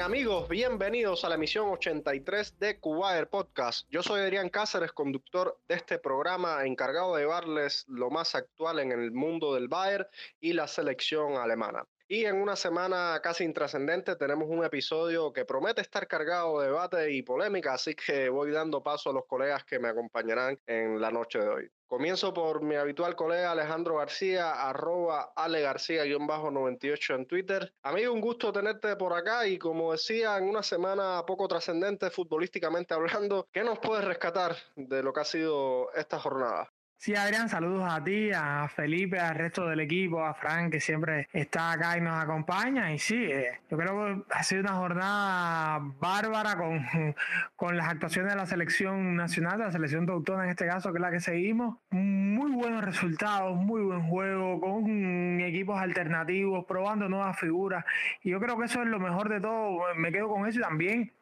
[0.00, 3.86] Amigos, bienvenidos a la emisión 83 de Cubaer Podcast.
[3.90, 8.92] Yo soy Adrián Cáceres, conductor de este programa, encargado de llevarles lo más actual en
[8.92, 10.06] el mundo del Bayern
[10.40, 11.84] y la selección alemana.
[12.12, 17.12] Y en una semana casi intrascendente tenemos un episodio que promete estar cargado de debate
[17.12, 21.12] y polémica, así que voy dando paso a los colegas que me acompañarán en la
[21.12, 21.70] noche de hoy.
[21.86, 27.72] Comienzo por mi habitual colega Alejandro García, arroba Ale García-98 en Twitter.
[27.84, 32.92] Amigo, un gusto tenerte por acá y como decía, en una semana poco trascendente futbolísticamente
[32.92, 36.72] hablando, ¿qué nos puedes rescatar de lo que ha sido esta jornada?
[37.02, 41.28] Sí, Adrián, saludos a ti, a Felipe, al resto del equipo, a Frank, que siempre
[41.32, 42.92] está acá y nos acompaña.
[42.92, 46.84] Y sí, eh, yo creo que ha sido una jornada bárbara con,
[47.56, 50.92] con las actuaciones de la selección nacional, de la selección de autónoma en este caso,
[50.92, 51.78] que es la que seguimos.
[51.88, 57.82] Muy buenos resultados, muy buen juego, con equipos alternativos, probando nuevas figuras.
[58.22, 59.94] Y yo creo que eso es lo mejor de todo.
[59.96, 61.14] Me quedo con eso y también,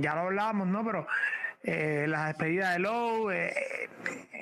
[0.00, 0.84] ya lo hablábamos, ¿no?
[0.84, 1.08] Pero
[1.64, 3.88] eh, la despedida de Lowe, eh,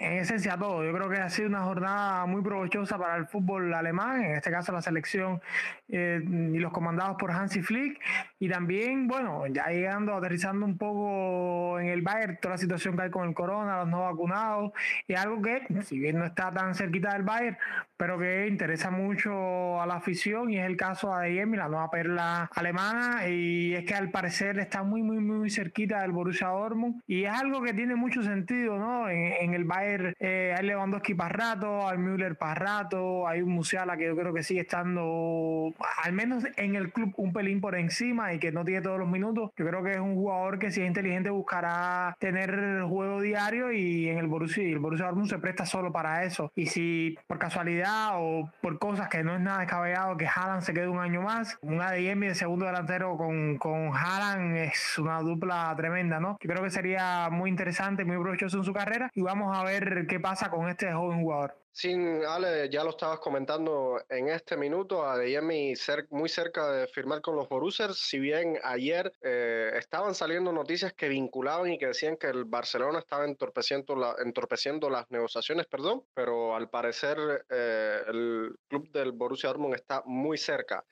[0.04, 0.84] en esencia todo.
[0.84, 4.50] Yo creo que ha sido una jornada muy provechosa para el fútbol alemán, en este
[4.50, 5.40] caso la selección
[5.88, 8.00] eh, y los comandados por Hansi Flick.
[8.38, 13.02] Y también, bueno, ya llegando, aterrizando un poco en el Bayern, toda la situación que
[13.04, 14.72] hay con el corona, los no vacunados,
[15.08, 17.56] y algo que, si bien no está tan cerquita del Bayern,
[17.96, 21.90] pero que interesa mucho a la afición, y es el caso de Adeyemi, la nueva
[21.90, 27.02] perla alemana, y es que al parecer está muy, muy, muy cerquita del Borussia Dortmund
[27.06, 29.08] y es algo que tiene mucho sentido, ¿no?
[29.08, 33.96] En, el Bayern eh, hay Lewandowski para rato, hay Müller para rato, hay un Musiala
[33.96, 35.72] que yo creo que sigue estando,
[36.02, 39.08] al menos en el club, un pelín por encima y que no tiene todos los
[39.08, 39.52] minutos.
[39.56, 44.08] Yo creo que es un jugador que si es inteligente buscará tener juego diario y
[44.08, 46.52] en el Borussia, el Borussia Dortmund se presta solo para eso.
[46.54, 50.74] Y si por casualidad o por cosas que no es nada descabellado que Haaland se
[50.74, 55.72] quede un año más, un ADM de segundo delantero con, con Haaland es una dupla
[55.76, 56.38] tremenda, ¿no?
[56.40, 59.83] Yo creo que sería muy interesante, muy provechoso en su carrera y vamos a ver
[60.08, 61.64] qué pasa con este joven jugador.
[61.76, 61.92] Sí,
[62.28, 67.34] Ale, ya lo estabas comentando en este minuto, Adeyemi ser muy cerca de firmar con
[67.34, 72.28] los Borussers, si bien ayer eh, estaban saliendo noticias que vinculaban y que decían que
[72.28, 77.18] el Barcelona estaba entorpeciendo las negociaciones, perdón, pero al parecer
[77.50, 80.84] eh, el club del Borussia Dortmund está muy cerca.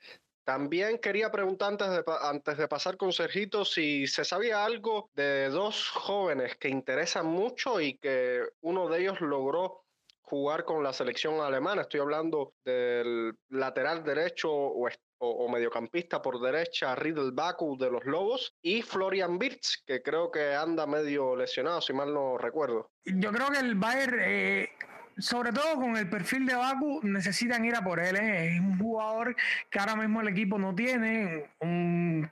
[0.43, 5.49] También quería preguntar antes de, antes de pasar con Sergito si se sabía algo de
[5.49, 9.83] dos jóvenes que interesan mucho y que uno de ellos logró
[10.21, 11.83] jugar con la selección alemana.
[11.83, 14.89] Estoy hablando del lateral derecho o,
[15.19, 20.55] o, mediocampista por derecha, Riddle Baku de los Lobos, y Florian Wirtz, que creo que
[20.55, 22.91] anda medio lesionado, si mal no recuerdo.
[23.05, 24.69] Yo creo que el Bayern eh,
[25.17, 28.15] sobre todo con el perfil de Baku, necesitan ir a por él.
[28.15, 28.55] ¿eh?
[28.55, 29.35] Es un jugador
[29.69, 31.45] que ahora mismo el equipo no tiene.
[31.59, 32.29] Un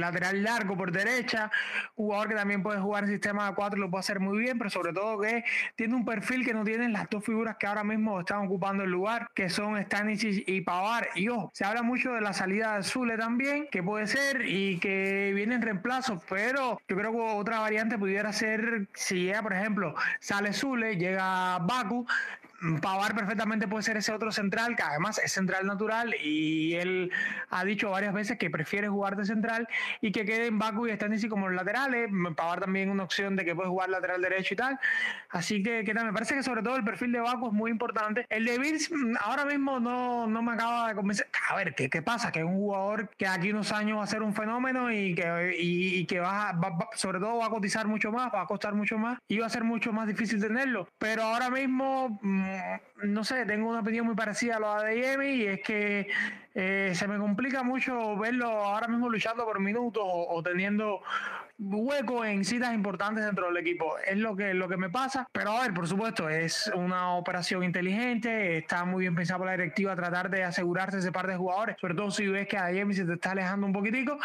[0.00, 1.50] lateral largo por derecha,
[1.94, 4.70] jugador que también puede jugar en sistema 4 y lo puede hacer muy bien, pero
[4.70, 5.44] sobre todo que
[5.76, 8.90] tiene un perfil que no tienen las dos figuras que ahora mismo están ocupando el
[8.90, 11.08] lugar, que son Stanisic y Pavar.
[11.14, 14.78] Y ojo, se habla mucho de la salida de Zule también, que puede ser y
[14.78, 19.94] que viene en reemplazo, pero yo creo que otra variante pudiera ser si por ejemplo,
[20.20, 22.06] sale Zule, llega Baku,
[22.80, 27.10] Pavar perfectamente puede ser ese otro central, que además es central natural y él
[27.50, 29.66] ha dicho varias veces que prefiere jugar de central
[30.00, 32.10] y que quede en Baku y Stanisi como los laterales.
[32.36, 34.78] Pavar también una opción de que puede jugar lateral derecho y tal.
[35.30, 38.26] Así que, que me parece que sobre todo el perfil de Baku es muy importante.
[38.28, 41.28] El de Bills mm, ahora mismo no, no me acaba de convencer.
[41.50, 42.30] A ver, ¿qué, ¿qué, pasa?
[42.30, 45.56] Que es un jugador que aquí unos años va a ser un fenómeno y que,
[45.58, 46.58] y, que va,
[46.94, 49.50] sobre todo va a cotizar mucho más, va a costar mucho más y va a
[49.50, 50.88] ser mucho más difícil tenerlo.
[50.98, 52.51] Pero ahora mismo, mm,
[53.02, 56.08] no sé, tengo una opinión muy parecida a la de y es que
[56.54, 61.02] eh, se me complica mucho verlo ahora mismo luchando por minutos o, teniendo
[61.62, 63.96] hueco en citas importantes dentro del equipo.
[63.98, 65.28] Es lo que, lo que me pasa.
[65.32, 68.58] Pero a ver, por supuesto, es una operación inteligente.
[68.58, 71.76] Está muy bien pensado por la directiva tratar de asegurarse ese par de jugadores.
[71.80, 74.18] Sobre todo si ves que a Jamie se te está alejando un poquitico.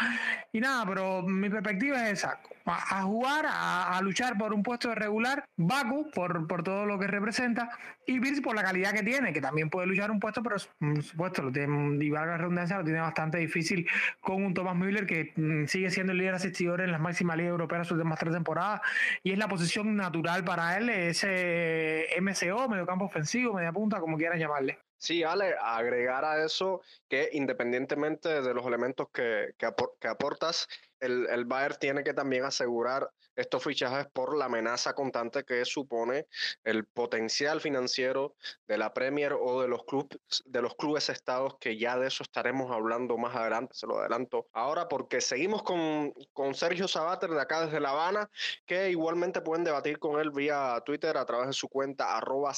[0.52, 2.40] Y nada, pero mi perspectiva es esa.
[2.66, 5.44] A, jugar, a, luchar por un puesto de regular.
[5.56, 7.70] Baku por, por todo lo que representa.
[8.06, 11.02] Y Bills por la calidad que tiene, que también puede luchar un puesto, pero por
[11.02, 13.86] supuesto lo tiene la redundancia, lo tiene bastante difícil
[14.20, 17.50] con un Thomas Müller que mm, sigue siendo el líder asistidor en las máximas ligas
[17.50, 18.80] europeas sus demás tres temporadas
[19.22, 24.38] y es la posición natural para él, ese MCO, mediocampo ofensivo, media punta, como quieran
[24.38, 24.78] llamarle.
[24.98, 30.68] Sí, Ale, agregar a eso que independientemente de los elementos que, que, aportas,
[31.00, 36.26] el, el Bayern tiene que también asegurar estos fichajes por la amenaza constante que supone
[36.64, 38.34] el potencial financiero
[38.66, 42.24] de la Premier o de los clubes de los clubes estados que ya de eso
[42.24, 47.40] estaremos hablando más adelante, se lo adelanto ahora porque seguimos con, con Sergio Sabater de
[47.40, 48.30] acá desde La Habana,
[48.66, 52.52] que igualmente pueden debatir con él vía Twitter a través de su cuenta arroba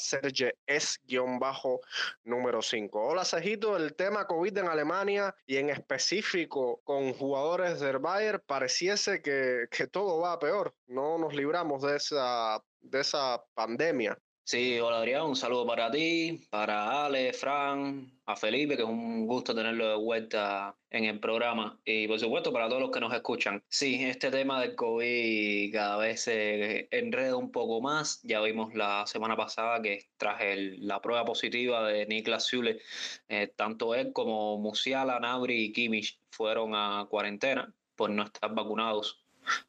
[1.38, 1.80] bajo
[2.24, 3.00] número 5.
[3.00, 9.22] Hola Cejito, el tema COVID en Alemania y en específico con jugadores del Bayern pareciese
[9.22, 14.18] que, que todo va a peor no nos libramos de esa, de esa pandemia.
[14.42, 19.24] Sí, hola Adrián, un saludo para ti, para Ale, Fran, a Felipe, que es un
[19.26, 23.14] gusto tenerlo de vuelta en el programa y por supuesto para todos los que nos
[23.14, 23.62] escuchan.
[23.68, 28.20] Sí, este tema del COVID cada vez se enreda un poco más.
[28.24, 30.40] Ya vimos la semana pasada que tras
[30.78, 32.80] la prueba positiva de Niklas Zule,
[33.28, 39.22] eh, tanto él como Musiala, Nabri y Kimmich fueron a cuarentena por no estar vacunados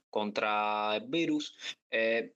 [0.10, 1.54] contra el virus.
[1.90, 2.34] Eh,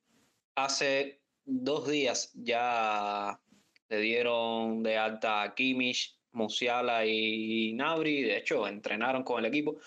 [0.54, 3.40] hace dos días ya
[3.88, 9.78] le dieron de alta a Kimmich, Musiala y Nabri, de hecho entrenaron con el equipo.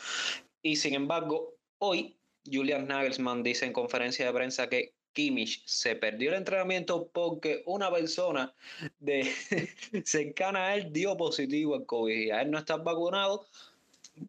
[0.62, 2.16] Y sin embargo, hoy
[2.50, 7.90] Julian Nagelsmann dice en conferencia de prensa que Kimmich se perdió el entrenamiento porque una
[7.90, 8.54] persona
[8.98, 9.24] de
[10.06, 13.44] cercana a él dio positivo al COVID y a él no está vacunado,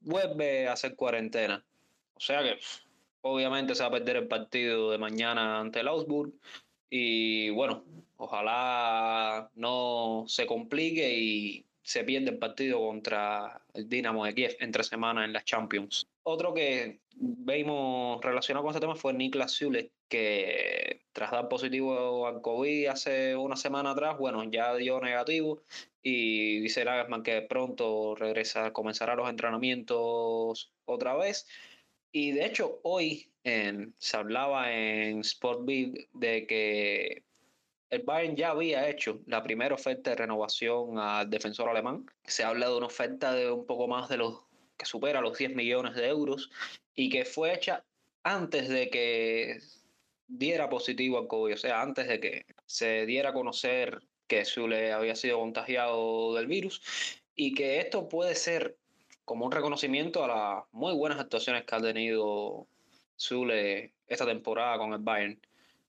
[0.01, 1.65] vuelve a hacer cuarentena.
[2.19, 2.59] O sea que
[3.21, 6.33] Obviamente se va a perder el partido de mañana ante el Augsburg.
[6.89, 7.83] Y bueno,
[8.17, 14.83] ojalá no se complique y se pierda el partido contra el Dinamo de Kiev entre
[14.83, 16.07] semanas en las Champions.
[16.23, 22.41] Otro que vimos relacionado con este tema fue Niklas Zule, que tras dar positivo al
[22.41, 25.61] COVID hace una semana atrás, bueno, ya dio negativo
[26.01, 31.47] y dice Lagasman que pronto regresa, comenzará los entrenamientos otra vez.
[32.11, 37.23] Y de hecho, hoy se hablaba en Sportbill de que
[37.89, 42.05] el Bayern ya había hecho la primera oferta de renovación al defensor alemán.
[42.23, 44.41] Se habla de una oferta de un poco más de los
[44.77, 46.51] que supera los 10 millones de euros
[46.95, 47.83] y que fue hecha
[48.23, 49.59] antes de que
[50.27, 54.93] diera positivo al COVID, o sea, antes de que se diera a conocer que Zule
[54.93, 56.81] había sido contagiado del virus
[57.35, 58.77] y que esto puede ser
[59.29, 62.65] como un reconocimiento a las muy buenas actuaciones que ha tenido
[63.15, 65.39] Zule esta temporada con el Bayern.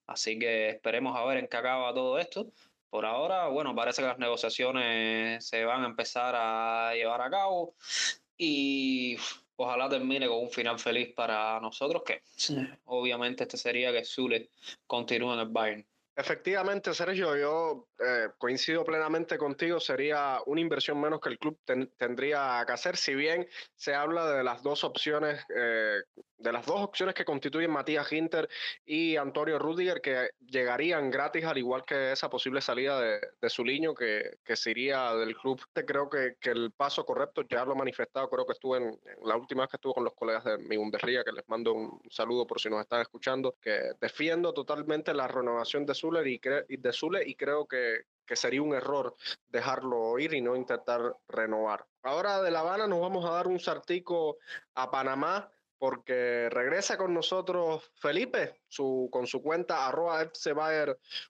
[0.07, 2.53] Así que esperemos a ver en qué acaba todo esto.
[2.91, 7.73] Por ahora, bueno, parece que las negociaciones se van a empezar a llevar a cabo
[8.37, 9.17] y
[9.57, 12.21] ojalá termine con un final feliz para nosotros, que
[12.85, 14.51] obviamente este sería que Zule
[14.87, 15.87] continúe en el Bayern.
[16.21, 19.81] Efectivamente, Sergio, yo eh, coincido plenamente contigo.
[19.81, 21.59] Sería una inversión menos que el club
[21.97, 22.99] tendría que hacer.
[22.99, 26.01] Si bien se habla de las dos opciones, eh,
[26.41, 28.49] de las dos opciones que constituyen Matías Ginter
[28.85, 33.63] y Antonio Rudiger, que llegarían gratis, al igual que esa posible salida de, de su
[33.65, 35.61] niño que, que se iría del club.
[35.73, 39.37] Creo que, que, el paso correcto, ya lo he manifestado, creo que estuve en, la
[39.37, 42.47] última vez que estuve con los colegas de mi Bundesliga, que les mando un saludo
[42.47, 46.41] por si nos están escuchando, que defiendo totalmente la renovación de Zuller y,
[46.77, 49.15] de Zule y creo que, que sería un error
[49.49, 51.85] dejarlo ir y no intentar renovar.
[52.03, 54.39] Ahora de La Habana nos vamos a dar un sartico
[54.75, 60.31] a Panamá porque regresa con nosotros Felipe su, con su cuenta arroba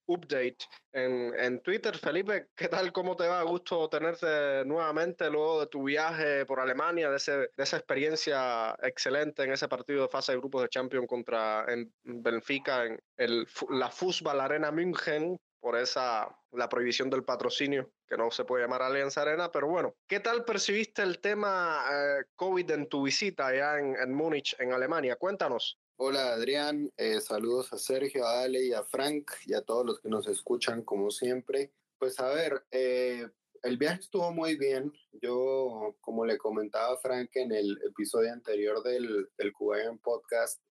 [0.06, 0.58] Update
[0.92, 1.96] en, en, Twitter.
[1.96, 2.92] Felipe, ¿qué tal?
[2.92, 3.44] ¿Cómo te va?
[3.44, 9.44] Gusto tenerte nuevamente luego de tu viaje por Alemania, de, ese, de esa experiencia excelente
[9.44, 13.88] en ese partido de fase de grupos de Champions contra en Benfica en el, la
[13.88, 19.22] Fußball Arena München por esa la prohibición del patrocinio, que no se puede llamar Alianza
[19.22, 23.94] Arena, pero bueno, ¿qué tal percibiste el tema eh, COVID en tu visita allá en,
[23.96, 25.16] en Múnich, en Alemania?
[25.16, 25.78] Cuéntanos.
[25.96, 30.00] Hola Adrián, eh, saludos a Sergio, a Ale y a Frank y a todos los
[30.00, 31.72] que nos escuchan como siempre.
[31.98, 33.28] Pues a ver, eh,
[33.62, 34.92] el viaje estuvo muy bien.
[35.12, 40.62] Yo, como le comentaba a Frank en el episodio anterior del, del Cubayan Podcast,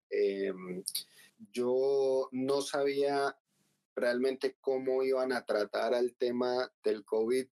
[1.52, 3.38] yo no sabía
[4.00, 7.48] realmente cómo iban a tratar al tema del COVID,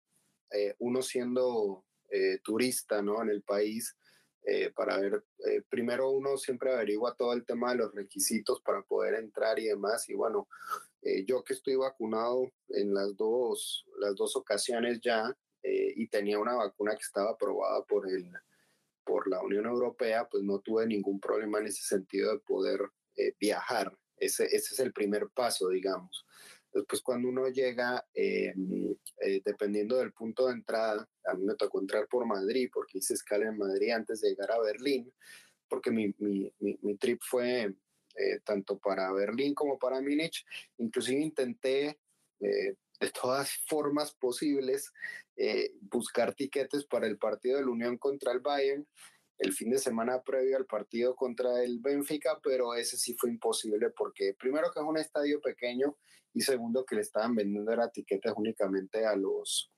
[0.52, 3.22] eh, uno siendo eh, turista ¿no?
[3.22, 3.98] en el país,
[4.46, 5.26] eh, para ver,
[5.68, 10.08] primero uno siempre averigua todo el tema de los requisitos para poder entrar y demás,
[10.10, 10.48] y bueno,
[11.26, 16.96] yo que estoy vacunado en las dos, las dos ocasiones ya, y tenía una vacuna
[16.96, 18.30] que estaba aprobada por, el,
[19.06, 22.80] por la Unión Europea, pues no tuve ningún problema en ese sentido de poder
[23.40, 23.98] viajar.
[24.18, 26.26] Ese, ese es el primer paso, digamos.
[26.74, 28.54] Después cuando uno llega, eh,
[29.22, 33.14] eh, dependiendo del punto de entrada, a mí me tocó entrar por Madrid porque hice
[33.14, 35.12] escala en Madrid antes de llegar a Berlín,
[35.68, 37.74] porque mi, mi, mi, trip fue
[38.16, 40.46] eh, tanto para Berlín como para Múnich.
[40.78, 42.00] Inclusive intenté
[42.40, 44.92] eh, de todas formas posibles
[45.36, 48.88] eh, buscar tiquetes para el partido de la Unión contra el Bayern
[49.38, 53.92] el fin de semana previo al partido contra el Benfica, pero ese sí fue imposible
[53.92, 55.98] porque primero que es un estadio pequeño
[56.34, 59.72] y segundo que le estaban vendiendo era tiquetes únicamente a los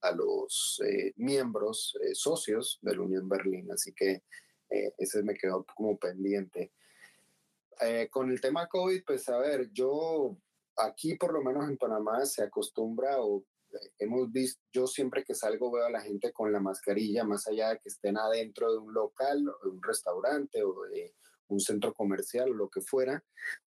[0.00, 4.22] a los eh, miembros eh, socios de la Unión Berlín, así que
[4.70, 6.72] eh, ese me quedó como pendiente.
[8.10, 10.36] con el tema COVID, pues a ver, yo
[10.76, 13.44] aquí por lo menos en Panamá se acostumbra o
[13.98, 17.70] hemos visto, yo siempre que salgo veo a la gente con la mascarilla, más allá
[17.70, 21.14] de que estén adentro de un local, de un restaurante o de
[21.48, 23.24] un centro comercial o lo que fuera,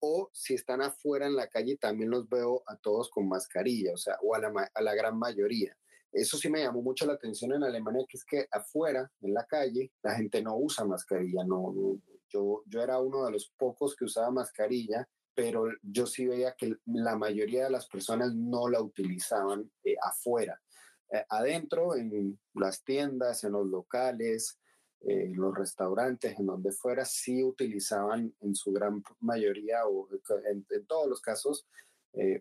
[0.00, 3.96] o si están afuera en la calle también los veo a todos con mascarilla, o
[3.96, 5.76] sea, o a la, a la gran mayoría.
[6.12, 9.46] Eso sí me llamó mucho la atención en Alemania, que es que afuera, en la
[9.46, 11.42] calle, la gente no usa mascarilla.
[11.44, 11.72] No,
[12.32, 16.76] yo, yo era uno de los pocos que usaba mascarilla pero yo sí veía que
[16.86, 20.60] la mayoría de las personas no la utilizaban eh, afuera.
[21.10, 24.58] Eh, adentro, en las tiendas, en los locales,
[25.00, 30.08] eh, los restaurantes, en donde fuera, sí utilizaban en su gran mayoría o
[30.44, 31.66] en, todos los casos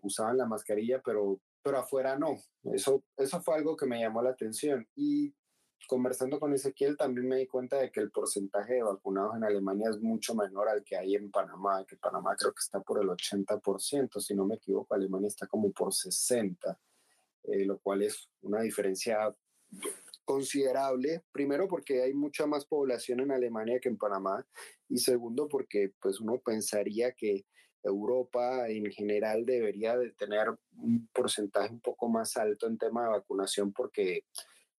[0.02, 2.36] usaban la mascarilla, pero, pero afuera no.
[2.74, 4.86] Eso, eso fue algo que me llamó la atención.
[4.96, 5.34] Y
[5.88, 9.90] conversando con Ezequiel también me di cuenta de que el porcentaje de vacunados en Alemania
[9.90, 13.10] es mucho menor al que hay en Panamá, que Panamá creo que está por el
[13.10, 16.78] 80%, si no me equivoco, Alemania está como por 60%,
[17.44, 19.36] eh, lo cual es una diferencia
[20.24, 24.46] considerable, primero porque hay mucha más población en Alemania que en Panamá
[24.88, 27.46] y segundo porque pues uno pensaría que
[27.84, 30.48] Europa en general debería de tener
[30.78, 34.26] un porcentaje un poco más alto en tema de vacunación porque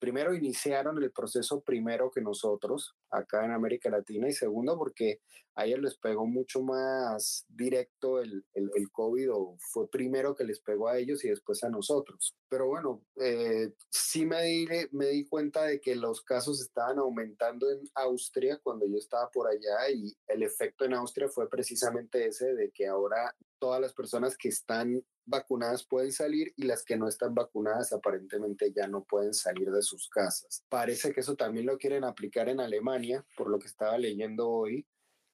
[0.02, 5.20] primero iniciaron el proceso primero que nosotros acá en América Latina y segundo porque
[5.54, 10.58] a ellos les pegó mucho más directo el, el, COVID o fue primero que les
[10.58, 12.34] pegó a ellos y después a nosotros.
[12.48, 17.70] Pero bueno, eh, sí me di, me di cuenta de que los casos estaban aumentando
[17.70, 22.54] en Austria cuando yo estaba por allá y el efecto en Austria fue precisamente ese
[22.54, 27.08] de que ahora todas las personas que están vacunadas pueden salir y las que no
[27.08, 30.64] están vacunadas aparentemente ya no pueden salir de sus casas.
[30.68, 34.86] Parece que eso también lo quieren aplicar en Alemania, por lo que estaba leyendo hoy.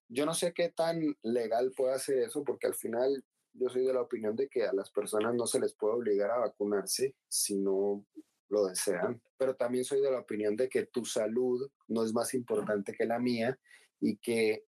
[0.08, 3.92] Yo no sé qué tan legal puede hacer eso, porque al final yo soy de
[3.92, 7.56] la opinión de que a las personas no se les puede obligar a vacunarse si
[7.56, 8.04] no
[8.48, 12.32] lo desean, pero también soy de la opinión de que tu salud no es más
[12.34, 13.58] importante que la mía
[14.00, 14.64] y que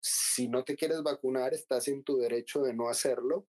[0.00, 3.46] si no te quieres vacunar estás en tu derecho de no hacerlo,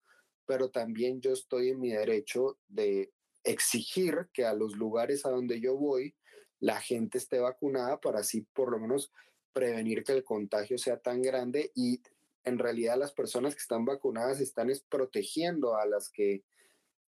[0.49, 3.13] pero también yo estoy en mi derecho de
[3.43, 6.15] exigir que a los lugares a donde yo voy
[6.59, 9.13] la gente esté vacunada para así por lo menos
[9.53, 12.01] prevenir que el contagio sea tan grande y
[12.43, 16.43] en realidad las personas que están vacunadas están protegiendo a las que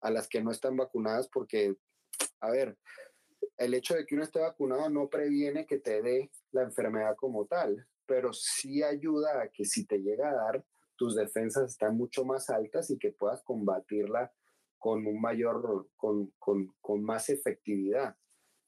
[0.01, 1.77] a las que no están vacunadas porque
[2.41, 2.77] a ver
[3.57, 7.47] el hecho de que uno esté vacunado no previene que te dé la enfermedad como
[7.47, 10.65] tal pero sí ayuda a que si te llega a dar
[11.01, 14.31] tus defensas están mucho más altas y que puedas combatirla
[14.77, 18.15] con un mayor, con, con, con más efectividad.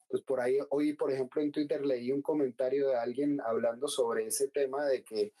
[0.02, 4.26] Entonces, por ahí, hoy, por ejemplo, en Twitter leí un comentario de alguien hablando sobre
[4.26, 5.32] ese tema de que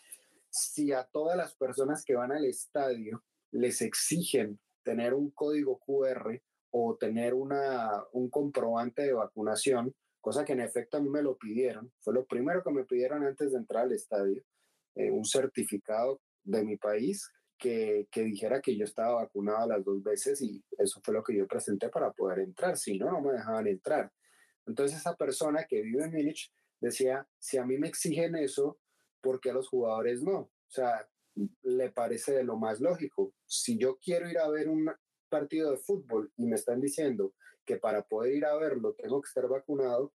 [0.50, 6.40] si a todas las personas que van al estadio les exigen tener un código QR
[6.70, 11.36] o tener una, un comprobante de vacunación, cosa que en efecto a mí me lo
[11.36, 14.44] pidieron, fue lo primero que me pidieron antes de entrar al estadio,
[14.94, 20.02] eh, un certificado de mi país que, que, dijera que yo estaba vacunado las dos
[20.02, 23.32] veces y eso fue lo que yo presenté para poder entrar, si no, no me
[23.32, 24.12] dejaban entrar.
[24.66, 28.78] Entonces esa persona que vive en Múnich decía, si a mí me exigen eso,
[29.20, 30.38] ¿por qué a los jugadores no?
[30.38, 31.08] O sea,
[31.62, 33.34] le parece de lo más lógico.
[33.46, 34.90] Si yo quiero ir a ver un
[35.28, 37.34] partido de fútbol y me están diciendo
[37.64, 40.12] que para poder ir a verlo tengo que estar vacunado,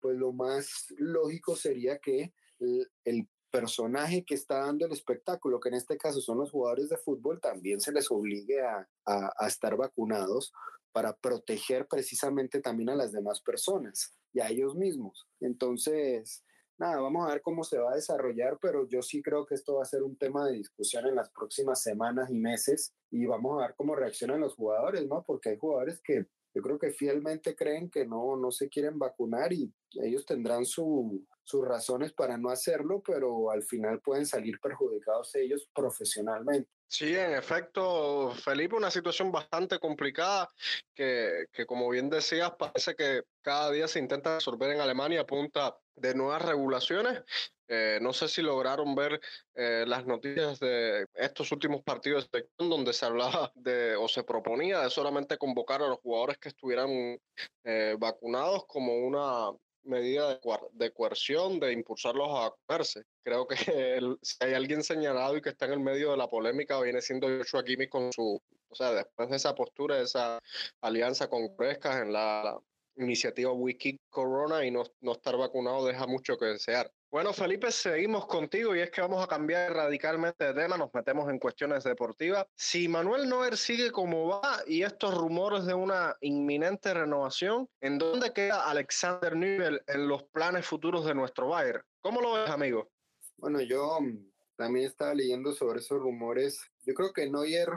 [0.00, 5.68] pues lo más lógico sería que el, el personaje que está dando el espectáculo, que
[5.68, 9.76] en este caso son los jugadores de fútbol, también se les obligue a, a, estar
[9.76, 10.52] vacunados
[10.92, 15.26] para proteger precisamente también a las demás personas y a ellos mismos.
[15.40, 16.44] Entonces,
[16.78, 19.76] nada, vamos a ver cómo se va a desarrollar, pero yo sí creo que esto
[19.76, 23.58] va a ser un tema de discusión en las próximas semanas y meses y vamos
[23.58, 25.24] a ver cómo reaccionan los jugadores, ¿no?
[25.26, 29.52] Porque hay jugadores que yo creo que fielmente creen que no, no se quieren vacunar
[29.52, 35.34] y ellos tendrán su, sus razones para no hacerlo, pero al final pueden salir perjudicados
[35.34, 36.68] ellos profesionalmente.
[36.86, 40.48] Sí, en efecto, Felipe, una situación bastante complicada
[40.94, 45.26] que, que, como bien decías, parece que cada día se intenta resolver en Alemania a
[45.26, 47.22] punta de nuevas regulaciones.
[47.70, 49.20] Eh, no sé si lograron ver
[49.54, 54.80] eh, las noticias de estos últimos partidos de donde se hablaba de o se proponía
[54.80, 57.18] de solamente convocar a los jugadores que estuvieran
[57.64, 59.50] eh, vacunados como una
[59.88, 60.40] medida de,
[60.72, 63.04] de, coerción, de impulsarlos a vacunarse.
[63.22, 63.56] Creo que
[64.22, 67.28] si hay alguien señalado y que está en el medio de la polémica, viene siendo
[67.28, 70.40] Joshua Kimmich con su, o sea, después de esa postura, esa
[70.80, 72.58] alianza con Prescas en la,
[72.98, 76.92] iniciativa Wiki Corona y no, no estar vacunado deja mucho que desear.
[77.10, 81.30] Bueno, Felipe, seguimos contigo y es que vamos a cambiar radicalmente de tema, nos metemos
[81.30, 82.46] en cuestiones deportivas.
[82.54, 88.34] Si Manuel Noer sigue como va y estos rumores de una inminente renovación, ¿en dónde
[88.34, 91.82] queda Alexander Nübel en los planes futuros de nuestro Bayern?
[92.02, 92.90] ¿Cómo lo ves, amigo?
[93.38, 96.60] Bueno, yo mm, también estaba leyendo sobre esos rumores.
[96.84, 97.70] Yo creo que Neuer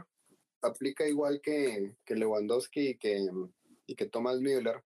[0.62, 3.26] aplica igual que, que Lewandowski y que,
[3.86, 4.84] y que Thomas Müller,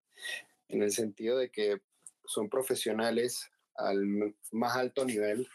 [0.68, 1.80] en el sentido de que
[2.24, 5.48] son profesionales al más alto nivel,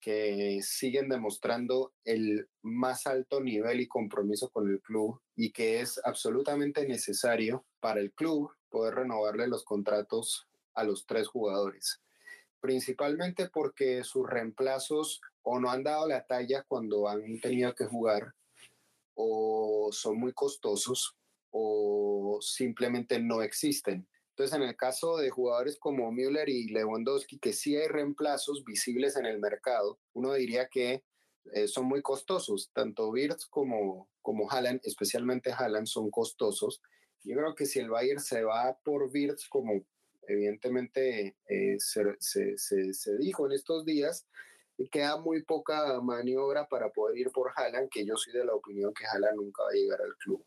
[0.00, 6.00] que siguen demostrando el más alto nivel y compromiso con el club y que es
[6.04, 12.00] absolutamente necesario para el club poder renovarle los contratos a los tres jugadores.
[12.60, 18.34] Principalmente porque sus reemplazos o no han dado la talla cuando han tenido que jugar
[19.14, 21.17] o son muy costosos
[21.50, 24.08] o simplemente no existen.
[24.30, 29.16] Entonces, en el caso de jugadores como Müller y Lewandowski, que sí hay reemplazos visibles
[29.16, 31.02] en el mercado, uno diría que
[31.52, 32.70] eh, son muy costosos.
[32.72, 36.80] Tanto Wirtz como, como Haaland, especialmente Haaland, son costosos.
[37.24, 39.84] Yo creo que si el Bayern se va por Wirtz, como
[40.28, 44.28] evidentemente eh, se, se, se, dijo en estos días,
[44.92, 48.94] queda muy poca maniobra para poder ir por Haaland, que yo soy de la opinión
[48.94, 50.44] que Haaland nunca va a llegar al club.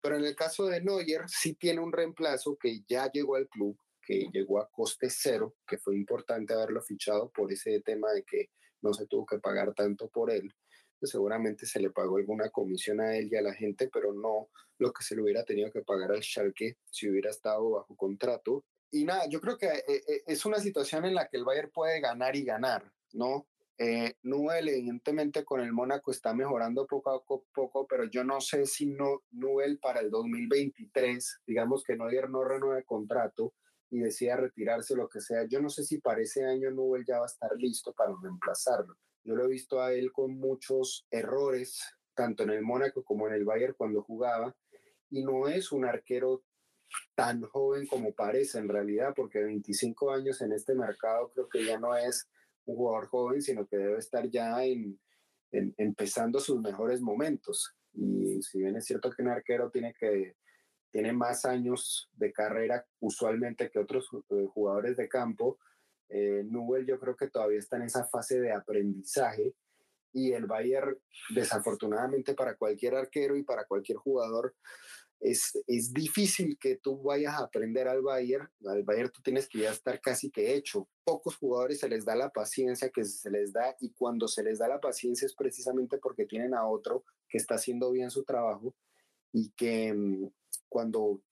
[0.00, 3.78] Pero en el caso de Neuer, sí tiene un reemplazo que ya llegó al club,
[4.02, 8.50] que llegó a coste cero, que fue importante haberlo fichado por ese tema de que
[8.82, 10.52] no se tuvo que pagar tanto por él.
[10.98, 14.48] Pues seguramente se le pagó alguna comisión a él y a la gente, pero no
[14.78, 18.64] lo que se le hubiera tenido que pagar al Schalke si hubiera estado bajo contrato.
[18.90, 21.70] Y nada, yo creo que eh, eh, es una situación en la que el Bayern
[21.70, 23.48] puede ganar y ganar, ¿no?
[23.76, 28.66] Eh, Nubel, evidentemente, con el Mónaco está mejorando poco a poco, pero yo no sé
[28.66, 33.52] si no, Nubel para el 2023, digamos que Neuer no renueve contrato
[33.90, 37.18] y decida retirarse, lo que sea, yo no sé si para ese año Nubel ya
[37.18, 38.96] va a estar listo para reemplazarlo.
[39.24, 41.82] Yo lo he visto a él con muchos errores,
[42.14, 44.54] tanto en el Mónaco como en el Bayern cuando jugaba,
[45.10, 46.44] y no es un arquero
[47.14, 51.78] tan joven como parece en realidad, porque 25 años en este mercado creo que ya
[51.78, 52.28] no es
[52.66, 54.98] un jugador joven, sino que debe estar ya en,
[55.52, 57.74] empezando sus mejores momentos.
[57.92, 60.36] Y si bien es cierto que un arquero tiene que
[60.90, 65.58] tiene más años de carrera usualmente que otros eh, jugadores de campo,
[66.08, 69.54] eh, Nubel yo creo que todavía está en esa fase de aprendizaje
[70.12, 70.96] y el Bayern
[71.34, 74.54] desafortunadamente para cualquier arquero y para cualquier jugador
[75.24, 78.46] es, es difícil que tú vayas a aprender al Bayern.
[78.66, 80.86] Al Bayern tú tienes que ya estar casi que hecho.
[81.02, 84.58] Pocos jugadores se les da la paciencia que se les da y cuando se les
[84.58, 88.74] da la paciencia es precisamente porque tienen a otro que está haciendo bien su trabajo
[89.32, 90.30] y que mm,
[90.68, 91.22] cuando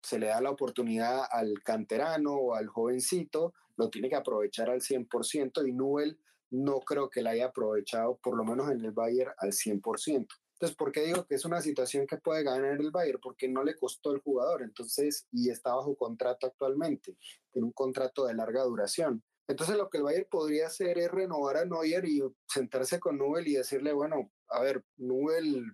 [0.00, 4.80] se le da la oportunidad al canterano o al jovencito, lo tiene que aprovechar al
[4.80, 6.18] 100% y Nubel
[6.50, 10.28] no creo que la haya aprovechado, por lo menos en el Bayern, al 100%.
[10.60, 13.18] Entonces, ¿por qué digo que es una situación que puede ganar el Bayern?
[13.22, 17.16] Porque no le costó el jugador, entonces, y está bajo contrato actualmente,
[17.50, 19.24] tiene un contrato de larga duración.
[19.48, 23.48] Entonces, lo que el Bayern podría hacer es renovar a Neuer y sentarse con Nubel
[23.48, 25.64] y decirle, bueno, a ver, Nubel,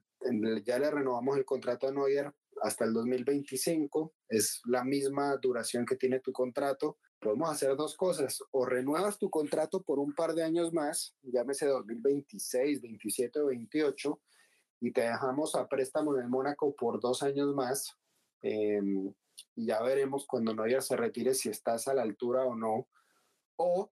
[0.64, 5.96] ya le renovamos el contrato a Neuer hasta el 2025, es la misma duración que
[5.96, 6.98] tiene tu contrato.
[7.18, 11.66] Podemos hacer dos cosas, o renuevas tu contrato por un par de años más, llámese
[11.66, 14.20] 2026, 27 o 28,
[14.80, 17.96] y te dejamos a préstamo en el Mónaco por dos años más.
[18.42, 19.12] Em,
[19.54, 22.88] y ya veremos cuando Neuer se retire si estás a la altura o no.
[23.56, 23.90] O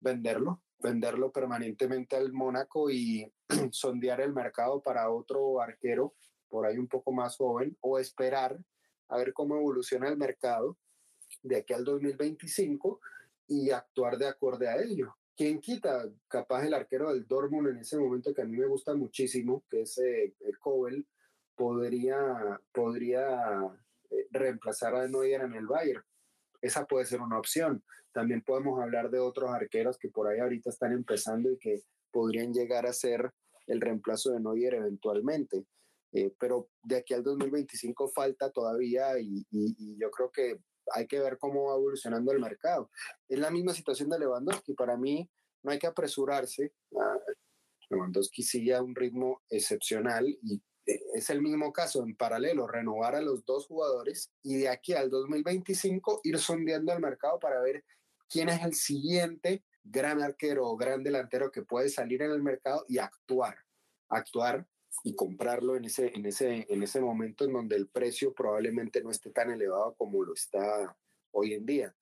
[0.00, 3.32] venderlo, venderlo permanentemente al Mónaco y
[3.72, 6.14] sondear el mercado para otro arquero
[6.48, 8.58] por ahí un poco más joven o esperar
[9.08, 10.76] a ver cómo evoluciona el mercado
[11.42, 13.00] de aquí al 2025
[13.48, 15.14] y actuar de acorde a ello.
[15.36, 16.08] ¿Quién quita?
[16.28, 19.82] Capaz el arquero del Dortmund en ese momento que a mí me gusta muchísimo, que
[19.82, 21.06] es eh, Kobel,
[21.54, 23.38] podría, podría
[24.10, 26.02] eh, reemplazar a Neuer en el Bayern.
[26.62, 27.84] esa puede ser una opción.
[28.12, 32.52] También podemos hablar de otros arqueros que por ahí ahorita están empezando y que podrían
[32.52, 33.30] llegar a ser
[33.66, 35.66] el reemplazo de Neuer eventualmente.
[36.12, 39.44] Eh, pero de aquí al 2025 falta todavía y,
[39.98, 40.58] yo creo que
[40.92, 42.90] hay que ver cómo va evolucionando el mercado.
[43.28, 44.74] Es la misma situación de Lewandowski.
[44.74, 45.28] Para mí
[45.62, 46.72] no hay que apresurarse.
[46.98, 47.18] Ah,
[47.90, 53.14] Lewandowski sigue a un ritmo excepcional y eh, es el mismo caso en paralelo, renovar
[53.14, 57.84] a los dos jugadores y de aquí al 2025 ir sondeando el mercado para ver
[58.28, 62.84] quién es el siguiente gran arquero o gran delantero que puede salir en el mercado
[62.88, 63.56] y actuar,
[64.08, 64.66] actuar
[65.04, 69.10] y comprarlo en ese, en ese, en ese momento en donde el precio probablemente no
[69.10, 70.96] esté tan elevado como lo está
[71.30, 71.94] hoy en día.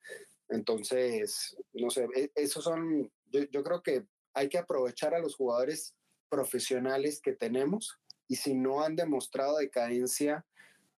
[0.49, 5.37] Entonces, no sé, e, esos son, yo, yo creo que hay que aprovechar a los
[5.37, 5.95] jugadores
[6.29, 10.45] profesionales que tenemos y si no han demostrado decadencia,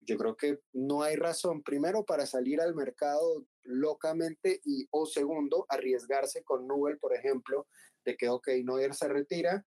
[0.01, 5.65] yo creo que no hay razón, primero, para salir al mercado locamente y, o segundo,
[5.69, 7.67] arriesgarse con Nubel, por ejemplo,
[8.05, 9.65] de que, ok, Neuer se retira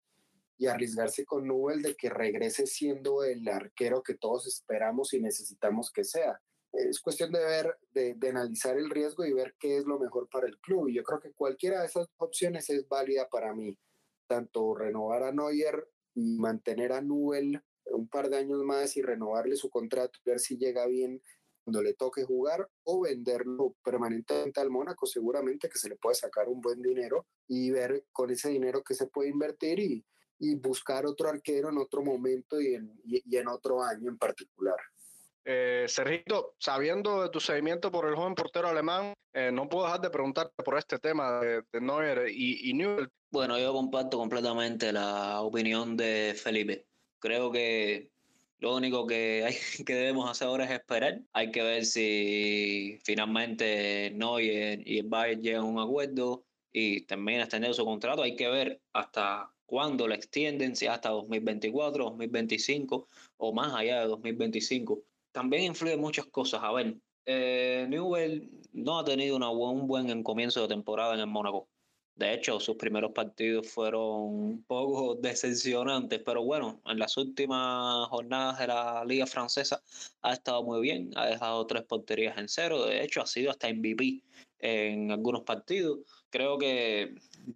[0.59, 5.91] y arriesgarse con Nubel de que regrese siendo el arquero que todos esperamos y necesitamos
[5.91, 6.41] que sea.
[6.73, 10.29] Es cuestión de ver, de, de analizar el riesgo y ver qué es lo mejor
[10.29, 10.89] para el club.
[10.89, 13.79] Y yo creo que cualquiera de esas opciones es válida para mí.
[14.27, 19.57] Tanto renovar a Neuer y mantener a Nubel un par de años más y renovarle
[19.57, 21.23] su contrato, ver si llega bien
[21.65, 26.49] cuando le toque jugar o venderlo permanentemente al Mónaco, seguramente que se le puede sacar
[26.49, 30.05] un buen dinero y ver con ese dinero que se puede invertir y,
[30.39, 34.77] y buscar otro arquero en otro momento y en, y, en otro año en particular.
[35.45, 40.01] Eh, Sergito, sabiendo de tu seguimiento por el joven portero alemán, eh, no puedo dejar
[40.01, 43.09] de preguntarte por este tema de, de Neuer y, y Newell.
[43.31, 46.87] Bueno, yo comparto completamente la opinión de Felipe.
[47.21, 48.11] Creo que
[48.59, 51.21] lo único que, hay, que debemos hacer ahora es esperar.
[51.33, 57.43] Hay que ver si finalmente Neuer y el Bayern llegan a un acuerdo y termina
[57.43, 58.23] extendiendo su contrato.
[58.23, 64.07] Hay que ver hasta cuándo lo extienden, si hasta 2024, 2025 o más allá de
[64.07, 65.03] 2025.
[65.33, 66.63] También influyen muchas cosas.
[66.63, 71.27] A ver, eh, Newell no ha tenido una un buen comienzo de temporada en el
[71.27, 71.69] Mónaco.
[72.15, 78.59] De hecho, sus primeros partidos fueron un poco decepcionantes, pero bueno, en las últimas jornadas
[78.59, 79.83] de la Liga Francesa
[80.23, 83.69] ha estado muy bien, ha dejado tres porterías en cero, de hecho ha sido hasta
[83.69, 84.23] MVP
[84.61, 85.99] en algunos partidos.
[86.37, 87.15] Creo que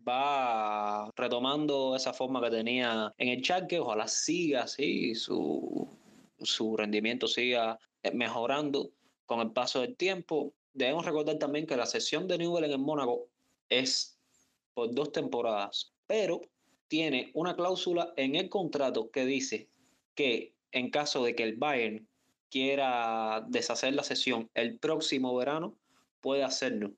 [0.09, 5.87] va retomando esa forma que tenía en el Schalke, ojalá siga así, su,
[6.38, 7.79] su rendimiento siga
[8.14, 8.90] mejorando
[9.27, 10.55] con el paso del tiempo.
[10.73, 13.29] Debemos recordar también que la sesión de Newell en el Mónaco
[13.69, 14.19] es
[14.73, 16.40] por dos temporadas, pero
[16.88, 19.69] tiene una cláusula en el contrato que dice
[20.14, 22.09] que en caso de que el Bayern
[22.49, 25.77] quiera deshacer la sesión el próximo verano,
[26.23, 26.95] puede hacerlo.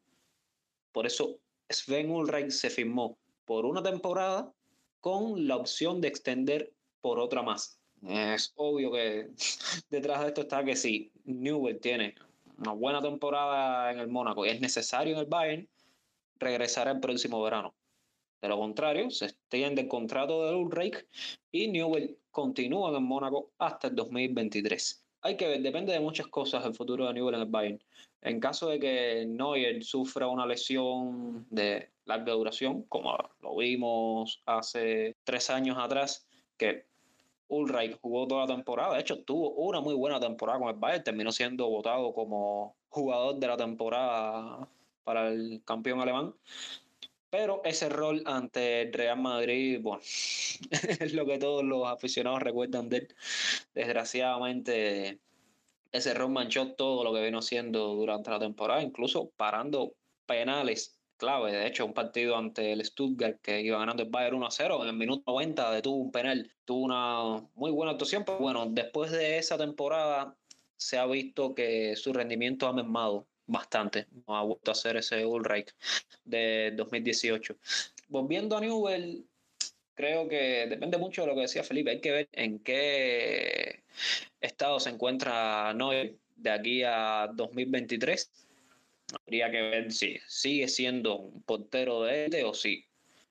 [0.93, 1.41] Por eso
[1.73, 4.53] Sven Ulreich se firmó por una temporada
[5.01, 7.81] con la opción de extender por otra más.
[8.07, 9.31] Es obvio que
[9.91, 12.15] detrás de esto está que si Newell tiene
[12.59, 15.69] una buena temporada en el Mónaco y es necesario en el Bayern,
[16.39, 17.75] regresará el próximo verano.
[18.41, 21.07] De lo contrario, se extiende el contrato de Ulrich
[21.53, 25.02] y Newell continúa en el Mónaco hasta el 2023.
[25.25, 27.83] Hay que ver, depende de muchas cosas el futuro de Newell en el Bayern.
[28.23, 35.17] En caso de que Neuer sufra una lesión de larga duración, como lo vimos hace
[35.23, 36.87] tres años atrás, que
[37.49, 41.05] Ulreich jugó toda la temporada, de hecho tuvo una muy buena temporada con el Bayern,
[41.05, 44.69] terminó siendo votado como jugador de la temporada
[45.05, 46.35] para el campeón alemán.
[47.33, 50.03] Pero ese rol ante el Real Madrid, bueno,
[51.01, 53.09] es lo que todos los aficionados recuerdan de él.
[53.75, 55.19] Desgraciadamente,
[55.93, 59.95] ese rol manchó todo lo que vino haciendo durante la temporada, incluso parando
[60.27, 61.53] penales clave.
[61.53, 64.83] De hecho, un partido ante el Stuttgart que iba ganando el Bayern 1 a 0,
[64.83, 66.53] en el minuto 90 detuvo un penal.
[66.67, 70.37] Tuvo una muy buena actuación, pero bueno, después de esa temporada
[70.77, 74.07] se ha visto que su rendimiento ha mermado bastante.
[74.27, 75.73] No ha vuelto a hacer ese Ulreich
[76.25, 77.57] de 2018.
[78.09, 79.25] Volviendo a Newell,
[79.95, 81.91] creo que depende mucho de lo que decía Felipe.
[81.91, 83.85] Hay que ver en qué
[84.41, 88.31] estado se encuentra Noel de aquí a 2023.
[89.27, 92.87] Habría que ver si sigue siendo un portero de él o si,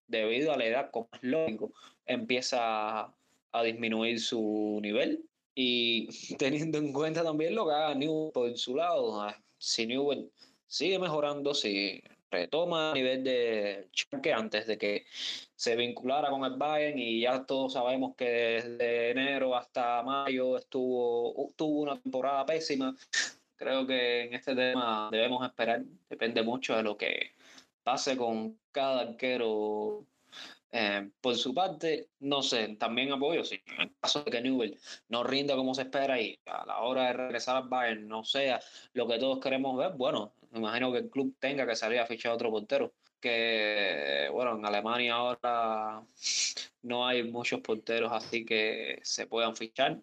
[0.07, 1.73] debido a la edad, como es lógico,
[2.05, 3.11] empieza
[3.51, 5.25] a disminuir su nivel.
[5.55, 6.07] Y
[6.37, 9.27] teniendo en cuenta también lo que haga Newell por su lado,
[9.61, 10.31] si Newell
[10.65, 13.89] sigue mejorando, si retoma a nivel de
[14.23, 15.05] que antes de que
[15.55, 21.51] se vinculara con el Bayern y ya todos sabemos que desde enero hasta mayo estuvo
[21.55, 22.95] tuvo una temporada pésima.
[23.55, 27.33] creo que en este tema debemos esperar, depende mucho de lo que
[27.83, 30.07] pase con cada arquero
[30.71, 34.79] eh, por su parte, no sé, también apoyo, si en el caso de que Newell
[35.09, 38.61] no rinda como se espera y a la hora de regresar al Bayern no sea
[38.93, 42.31] lo que todos queremos ver, bueno, imagino que el club tenga que salir a fichar
[42.31, 42.93] otro portero.
[43.19, 46.01] Que, bueno, en Alemania ahora
[46.81, 49.99] no hay muchos porteros así que se puedan fichar,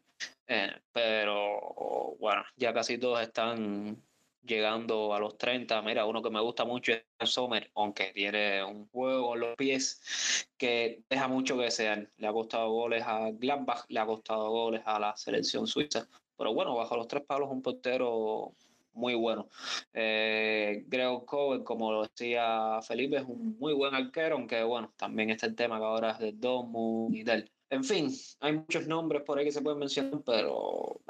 [0.46, 4.00] eh, pero bueno, ya casi todos están
[4.48, 5.82] llegando a los 30.
[5.82, 10.48] Mira, uno que me gusta mucho es Sommer, aunque tiene un juego en los pies
[10.56, 12.11] que deja mucho que desear.
[12.16, 16.08] Le ha costado goles a Gladbach, le ha costado goles a la selección suiza.
[16.37, 18.54] Pero bueno, bajo los tres palos, un portero
[18.92, 19.48] muy bueno.
[19.92, 25.30] Eh, Greg Cover, como lo decía Felipe, es un muy buen arquero, aunque bueno, también
[25.30, 27.50] está el tema que ahora es de Domu y del.
[27.70, 31.00] En fin, hay muchos nombres por ahí que se pueden mencionar, pero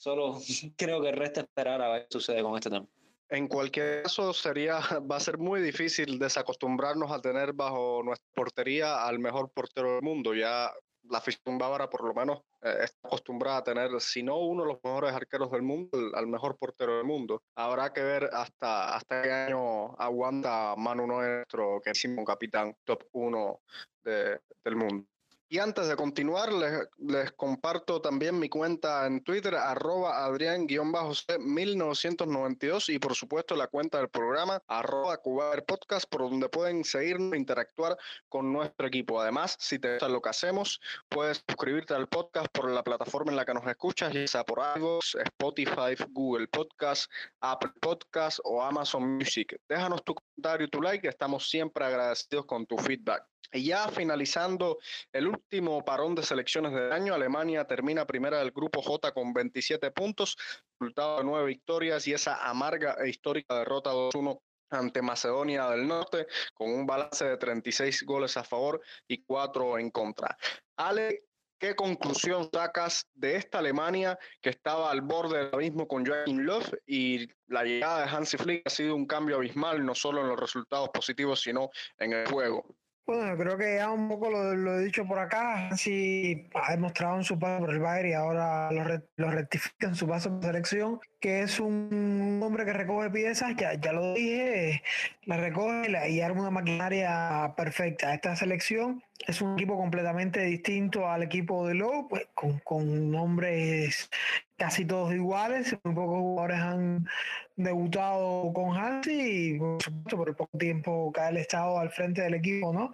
[0.00, 0.38] Solo
[0.76, 2.86] creo que resta esperar a ver qué sucede con este tema.
[3.28, 9.04] En cualquier caso, sería, va a ser muy difícil desacostumbrarnos a tener bajo nuestra portería
[9.04, 10.34] al mejor portero del mundo.
[10.34, 10.72] Ya
[11.04, 14.72] la afición bávara, por lo menos, eh, está acostumbrada a tener, si no uno de
[14.72, 17.42] los mejores arqueros del mundo, al mejor portero del mundo.
[17.54, 23.04] Habrá que ver hasta, hasta qué año aguanta Manu nuestro, que es un capitán top
[23.12, 23.60] 1
[24.04, 25.06] del mundo.
[25.52, 33.16] Y antes de continuar, les, comparto también mi cuenta en Twitter, arroba Adrián-C1992 y por
[33.16, 35.20] supuesto la cuenta del programa, arroba
[35.66, 39.20] Podcast, por donde pueden seguirnos e interactuar con nuestro equipo.
[39.20, 43.36] Además, si te gusta lo que hacemos, puedes suscribirte al podcast por la plataforma en
[43.36, 47.10] la que nos escuchas, ya sea por iVoox, Spotify, Google Podcast,
[47.40, 49.60] Apple Podcast o Amazon Music.
[49.68, 53.26] Déjanos tu comentario y tu like, estamos siempre agradecidos con tu feedback.
[53.52, 54.78] Y ya finalizando
[55.12, 59.90] el último parón de selecciones del año, Alemania termina primera del grupo J con 27
[59.90, 60.36] puntos,
[60.78, 66.26] resultado de nueve victorias y esa amarga e histórica derrota 2-1 ante Macedonia del Norte,
[66.54, 70.36] con un balance de 36 goles a favor y 4 en contra.
[70.76, 71.24] Ale,
[71.58, 76.62] ¿qué conclusión sacas de esta Alemania que estaba al borde del abismo con Joachim Löw
[76.86, 80.38] y la llegada de Hansi Flick ha sido un cambio abismal, no solo en los
[80.38, 82.64] resultados positivos, sino en el juego?
[83.10, 87.24] Bueno, creo que ya un poco lo, he dicho por acá, sí ha demostrado en
[87.24, 91.40] su paso por el Bayern y ahora lo, rectifica en su paso por selección, que
[91.40, 94.84] es un hombre que recoge piezas, ya, ya lo dije,
[95.24, 98.14] la recoge y arma una maquinaria perfecta.
[98.14, 104.08] Esta selección es un equipo completamente distinto al equipo de Lowe, pues, con, con nombres
[104.56, 105.76] casi todos iguales.
[105.82, 107.08] Muy pocos jugadores han
[107.56, 112.22] debutado con Hansi y, por supuesto, por el poco tiempo que ha estado al frente
[112.22, 112.92] del equipo, ¿no?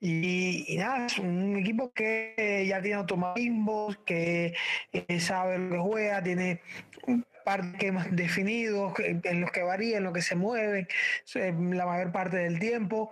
[0.00, 4.54] Y, nada, es un equipo que ya tiene automatismos, que
[4.92, 6.60] eh, sabe lo que juega, tiene
[7.06, 10.88] un par de esquemas definidos en los que varía, en los que se mueven
[11.34, 13.10] la mayor parte del tiempo.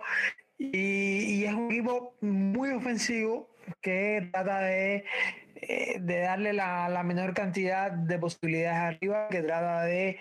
[0.57, 3.49] Y, es un equipo muy ofensivo
[3.81, 5.03] que trata de,
[5.61, 10.17] eh, de darle la, la, menor cantidad de posibilidades arriba, que trata de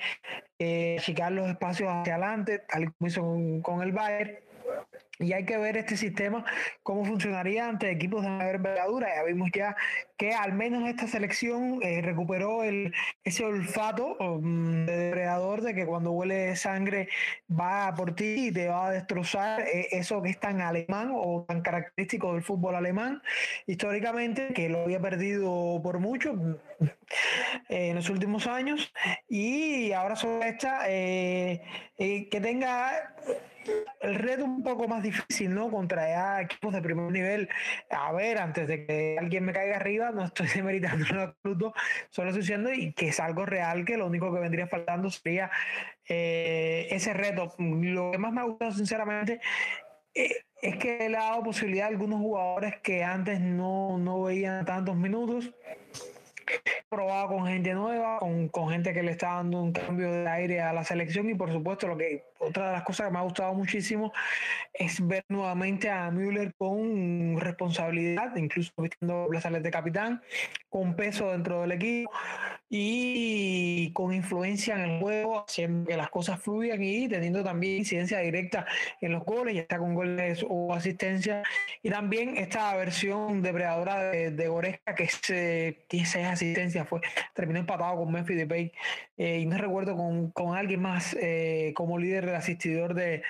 [0.59, 4.46] eh, achicar los espacios hacia adelante, tal como hizo con, con el Bayern
[5.18, 6.44] y hay que ver este sistema
[6.83, 9.09] cómo funcionaría ante equipos de mayor envergadura.
[9.14, 9.76] Ya vimos ya
[10.16, 12.62] que al menos esta selección eh, recuperó
[13.24, 17.09] ese olfato um, de depredador de que cuando huele sangre
[17.48, 21.44] va por ti y te va a destrozar eh, eso que es tan alemán o
[21.48, 23.22] tan característico del fútbol alemán
[23.66, 26.35] históricamente, que lo había perdido por mucho
[27.68, 28.92] eh, en los últimos años.
[29.29, 33.14] Y ahora sobre esta, que tenga
[34.00, 35.70] el reto un poco más difícil, ¿no?
[35.70, 37.48] Contra equipos de primer nivel.
[37.90, 41.74] A ver, antes de que alguien me caiga arriba, no estoy demeritando en absoluto,
[42.11, 45.50] solo estoy diciendo y que es algo real, que lo único que vendría faltando sería
[46.09, 47.55] eh, ese reto.
[47.59, 49.40] Lo que más me ha gustado, sinceramente,
[50.14, 54.64] eh, es que le ha dado posibilidad a algunos jugadores que antes no, no veían
[54.64, 55.52] tantos minutos
[56.89, 60.61] probado con gente nueva, con, con, gente que le está dando un cambio de aire
[60.61, 63.23] a la selección y por supuesto lo que otra de las cosas que me ha
[63.23, 64.13] gustado muchísimo
[64.73, 70.23] es ver nuevamente a Müller con responsabilidad, incluso vistiendo plazales de capitán,
[70.69, 72.11] con peso dentro del equipo
[72.69, 78.19] y con influencia en el juego, haciendo que las cosas fluyan y teniendo también incidencia
[78.19, 78.67] directa
[79.01, 81.43] en los goles, ya está con goles o asistencia,
[81.83, 87.01] y también esta versión depredadora de, de Goresca que se, tiene seis asistencias, fue,
[87.35, 88.72] terminó empatado con Memphis Depay,
[89.16, 93.22] eh, y no recuerdo con, con alguien más eh, como líder asistidor de,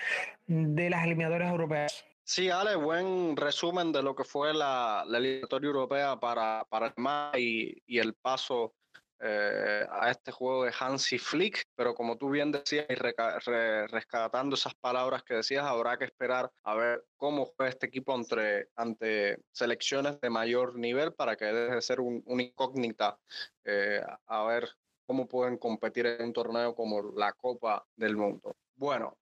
[0.47, 2.05] de las eliminatorias europeas.
[2.25, 6.95] Sí, Ale, buen resumen de lo que fue la, la eliminatoria europea para, para el
[6.97, 8.75] MAI y, y el paso
[9.21, 14.75] eh, a este juego de Hansi Flick, pero como tú bien decías y rescatando esas
[14.75, 20.21] palabras que decías, habrá que esperar a ver cómo juega este equipo ante, ante selecciones
[20.21, 23.19] de mayor nivel para que deje de ser un, incógnita,
[23.65, 24.69] eh, a ver
[25.07, 28.57] cómo pueden competir en un torneo como la Copa del Mundo.
[28.75, 29.17] Bueno,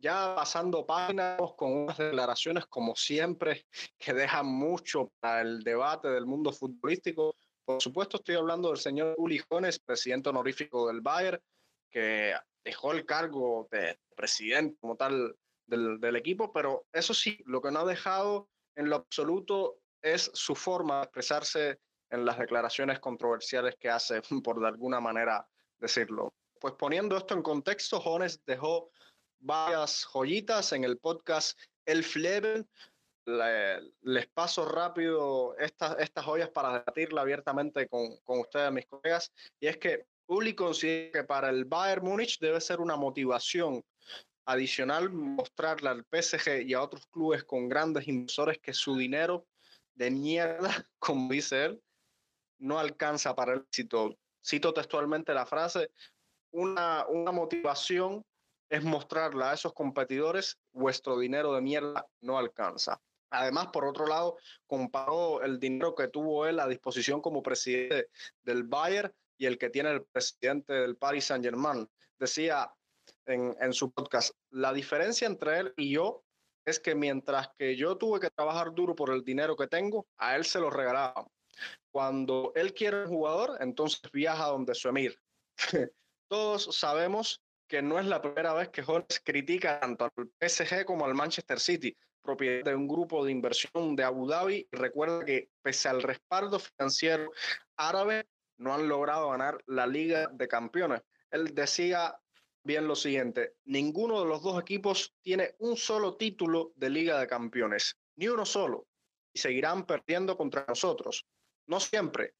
[0.00, 3.66] ya pasando páginas con unas declaraciones como siempre
[3.98, 7.36] que dejan mucho para el debate del mundo futbolístico.
[7.68, 11.38] Por supuesto, estoy hablando del señor Uli Jones, presidente honorífico del Bayern,
[11.90, 17.70] que dejó el cargo de presidente como tal del, equipo, pero eso sí, lo que
[17.70, 21.78] no ha dejado en lo absoluto es su forma de expresarse
[22.08, 25.46] en las declaraciones controversiales que hace, por de alguna manera
[25.78, 26.32] decirlo.
[26.58, 28.90] Pues poniendo esto en contexto, Jones dejó
[29.40, 32.66] varias joyitas en el podcast El Flevel,
[34.02, 39.32] les paso rápido estas, estas joyas para debatirla abiertamente con, con ustedes, mis colegas.
[39.60, 43.84] Y es que Uli considera que para el Bayern Múnich debe ser una motivación
[44.46, 49.46] adicional mostrarle al PSG y a otros clubes con grandes inversores que su dinero
[49.94, 51.82] de mierda, como dice él,
[52.58, 54.16] no alcanza para el éxito.
[54.44, 55.90] Cito textualmente la frase,
[56.50, 58.24] una, una motivación
[58.70, 63.00] es mostrarle a esos competidores vuestro dinero de mierda no alcanza.
[63.30, 68.08] Además, por otro lado, comparó el dinero que tuvo él a disposición como presidente
[68.42, 71.88] del Bayern y el que tiene el presidente del Paris Saint-Germain.
[72.18, 72.72] Decía
[73.26, 76.24] en, su podcast, la diferencia entre él y yo
[76.64, 80.36] es que mientras que yo tuve que trabajar duro por el dinero que tengo, a
[80.36, 81.26] él se lo regalaban.
[81.90, 85.18] Cuando él quiere un jugador, entonces viaja donde su emir.
[86.28, 91.04] Todos sabemos que no es la primera vez que Jones critica tanto al PSG como
[91.04, 94.68] al Manchester City propiedad de un grupo de inversión de Abu Dhabi.
[94.72, 97.30] Recuerda que pese al respaldo financiero
[97.76, 98.28] árabe,
[98.58, 101.02] no han logrado ganar la Liga de Campeones.
[101.30, 102.18] Él decía
[102.64, 107.26] bien lo siguiente, ninguno de los dos equipos tiene un solo título de Liga de
[107.26, 108.86] Campeones, ni uno solo,
[109.32, 111.26] y seguirán perdiendo contra nosotros.
[111.66, 112.34] No siempre,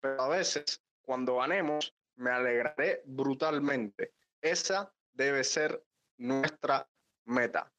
[0.00, 4.14] pero a veces, cuando ganemos, me alegraré brutalmente.
[4.40, 5.84] Esa debe ser
[6.16, 6.88] nuestra
[7.26, 7.72] meta.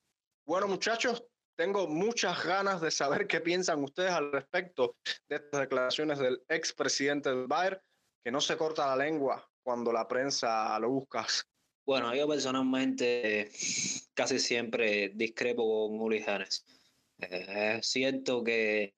[0.46, 1.26] Bueno, muchachos,
[1.60, 4.96] tengo muchas ganas de saber qué piensan ustedes al respecto
[5.28, 7.82] de estas declaraciones del expresidente del Bayern,
[8.24, 11.28] que no se corta la lengua cuando la prensa lo busca.
[11.86, 13.52] Bueno, yo personalmente
[14.14, 16.66] casi siempre discrepo con Uli Janes.
[17.18, 17.94] Eh, es
[18.46, 18.94] que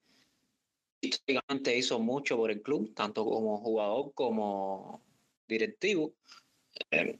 [1.01, 5.03] históricamente hizo mucho por el club, tanto como jugador como
[5.47, 6.13] directivo.
[6.91, 7.17] Eh,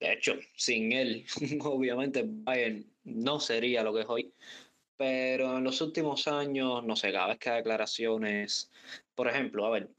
[0.00, 1.26] de hecho, sin él,
[1.60, 4.32] obviamente Bayern no sería lo que es hoy
[4.98, 8.68] pero en los últimos años, no sé, cada vez que hay declaraciones,
[9.14, 9.90] por ejemplo, a ver,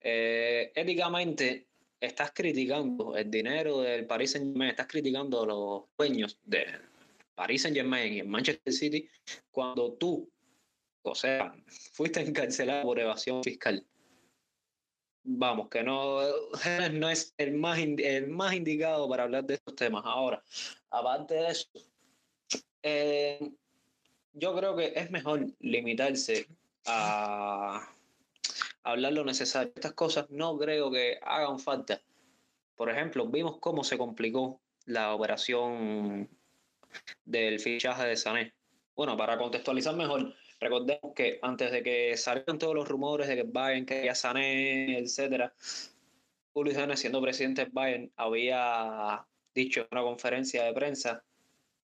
[0.00, 1.68] eh, éticamente
[2.00, 6.66] estás criticando el dinero del Paris Saint Germain, estás criticando a los dueños de
[7.36, 9.08] Paris Saint Germain y Manchester City
[9.52, 10.28] cuando tú,
[11.02, 11.54] o sea,
[11.92, 13.86] fuiste encarcelado por evasión fiscal.
[15.22, 16.22] Vamos, que no,
[16.92, 20.02] no es el más, el más indicado para hablar de estos temas.
[20.04, 20.42] Ahora,
[20.90, 21.68] aparte de eso,
[22.82, 23.52] eh,
[24.32, 26.46] yo creo que es mejor limitarse
[26.86, 27.88] a
[28.82, 29.72] hablar lo necesario.
[29.74, 32.00] Estas cosas no creo que hagan falta.
[32.76, 36.28] Por ejemplo, vimos cómo se complicó la operación
[37.24, 38.54] del fichaje de Sané.
[38.96, 43.42] Bueno, para contextualizar mejor, recordemos que antes de que salieran todos los rumores de que
[43.44, 45.52] Bayern quería Sané, etcétera,
[46.52, 51.22] Julio Sané, siendo presidente de Bayern, había dicho en una conferencia de prensa,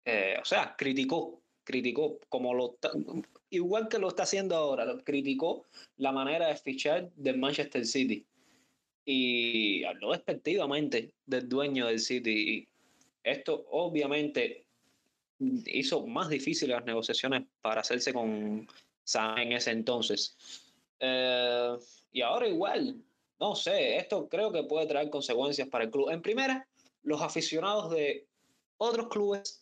[0.04, 2.76] eh, o sea, criticó criticó, como lo
[3.50, 8.26] igual que lo está haciendo ahora, criticó la manera de fichar del Manchester City
[9.04, 12.66] y habló despectivamente del dueño del City.
[13.22, 14.66] esto obviamente
[15.66, 18.68] hizo más difíciles las negociaciones para hacerse con
[19.04, 20.36] Sam en ese entonces.
[21.00, 21.76] Eh,
[22.12, 23.02] y ahora igual,
[23.38, 26.10] no sé, esto creo que puede traer consecuencias para el club.
[26.10, 26.68] En primera,
[27.02, 28.26] los aficionados de
[28.76, 29.59] otros clubes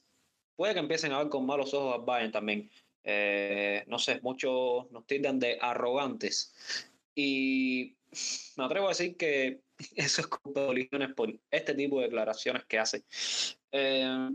[0.58, 2.68] puede que empiecen a ver con malos ojos a Bayern también.
[3.04, 6.52] Eh, no sé, muchos nos tildan de arrogantes.
[7.14, 7.96] Y
[8.56, 9.60] me atrevo a decir que
[9.94, 13.04] eso es culpa de por este tipo de declaraciones que hace.
[13.70, 14.30] Eh,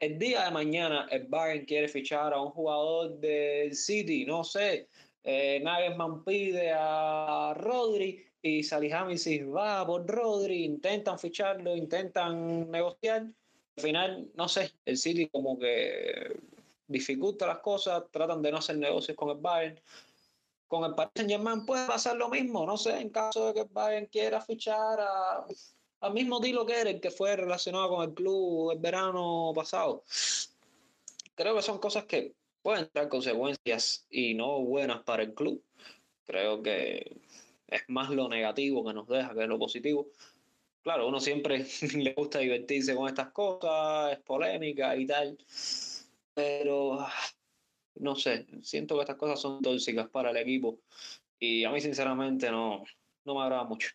[0.00, 4.88] el día de mañana el Bayern quiere fichar a un jugador del City, no sé,
[5.22, 13.28] eh, Nagelsmann pide a Rodri y Salihamidzic va por Rodri, intentan ficharlo, intentan negociar
[13.76, 16.36] al final, no sé, el City como que
[16.86, 19.80] dificulta las cosas, tratan de no hacer negocios con el Bayern.
[20.68, 23.68] con el Paris Saint Germain puede pasar lo mismo, no sé, en caso de que
[23.70, 25.46] Bayern quiera fichar a,
[26.00, 30.04] al mismo Dilo el que fue relacionado con el club el verano pasado.
[31.34, 35.62] Creo que son cosas que pueden traer consecuencias y no buenas para el club.
[36.24, 37.20] Creo que
[37.68, 40.08] es más lo negativo que nos deja que lo positivo.
[40.82, 41.64] Claro, uno siempre
[41.94, 45.38] le gusta divertirse con estas cosas, es polémica y tal,
[46.34, 47.06] pero
[47.96, 50.80] no sé, siento que estas cosas son tóxicas para el equipo
[51.38, 52.84] y a mí sinceramente no,
[53.24, 53.90] no me agrada mucho.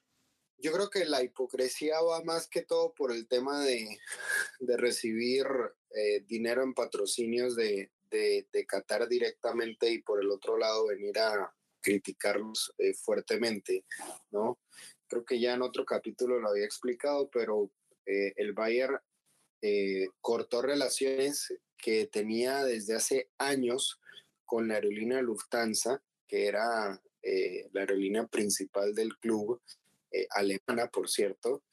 [0.60, 4.00] Yo creo que la hipocresía va más que todo por el tema de,
[4.60, 5.46] de recibir
[5.92, 11.54] eh, dinero en patrocinios de, de, Qatar directamente y por el otro lado venir a
[11.82, 13.86] criticarlos eh, fuertemente,
[14.32, 14.60] ¿no?
[15.08, 17.72] Creo que ya en otro capítulo lo había explicado, pero
[18.05, 18.99] eh, el Bayern
[20.22, 23.99] cortó relaciones que tenía desde hace años
[24.45, 27.01] con la aerolínea Lufthansa, que era
[27.74, 29.60] la aerolínea principal del club,
[30.30, 31.64] alemana, por cierto,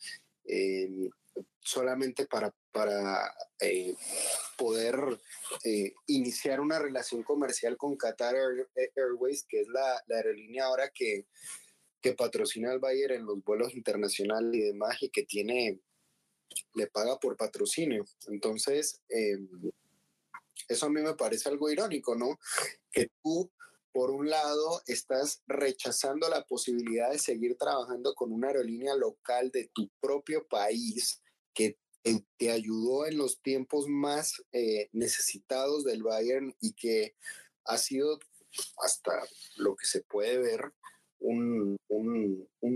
[1.65, 3.97] solamente para, para eh,
[4.57, 4.97] poder
[5.65, 8.37] eh, iniciar una relación comercial con Qatar
[8.97, 11.27] Airways, que es la, la aerolínea ahora que,
[12.05, 15.81] que, patrocina al Bayern en los vuelos internacionales y demás, y que tiene,
[16.75, 18.05] le paga por patrocinio.
[18.29, 19.49] Entonces, em,
[20.69, 22.39] eso a mí me parece algo irónico, ¿no?
[22.91, 23.51] Que tú
[23.95, 29.71] por un lado, estás rechazando la posibilidad de seguir trabajando con una aerolínea local de
[29.73, 31.23] tu propio país
[31.55, 31.79] que
[32.37, 37.15] te ayudó en los tiempos más eh, necesitados del Bayern y que
[37.67, 38.19] ha sido
[38.79, 39.13] hasta
[39.57, 40.73] lo que se puede ver
[41.25, 41.79] un,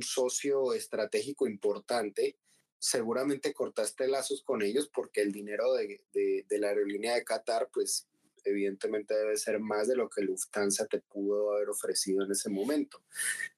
[0.03, 2.36] socio estratégico importante.
[2.78, 8.07] Seguramente cortaste lazos con ellos porque el dinero de, de la aerolínea de Qatar, pues
[8.44, 13.03] evidentemente debe ser más de lo que Lufthansa te pudo haber ofrecido en ese momento.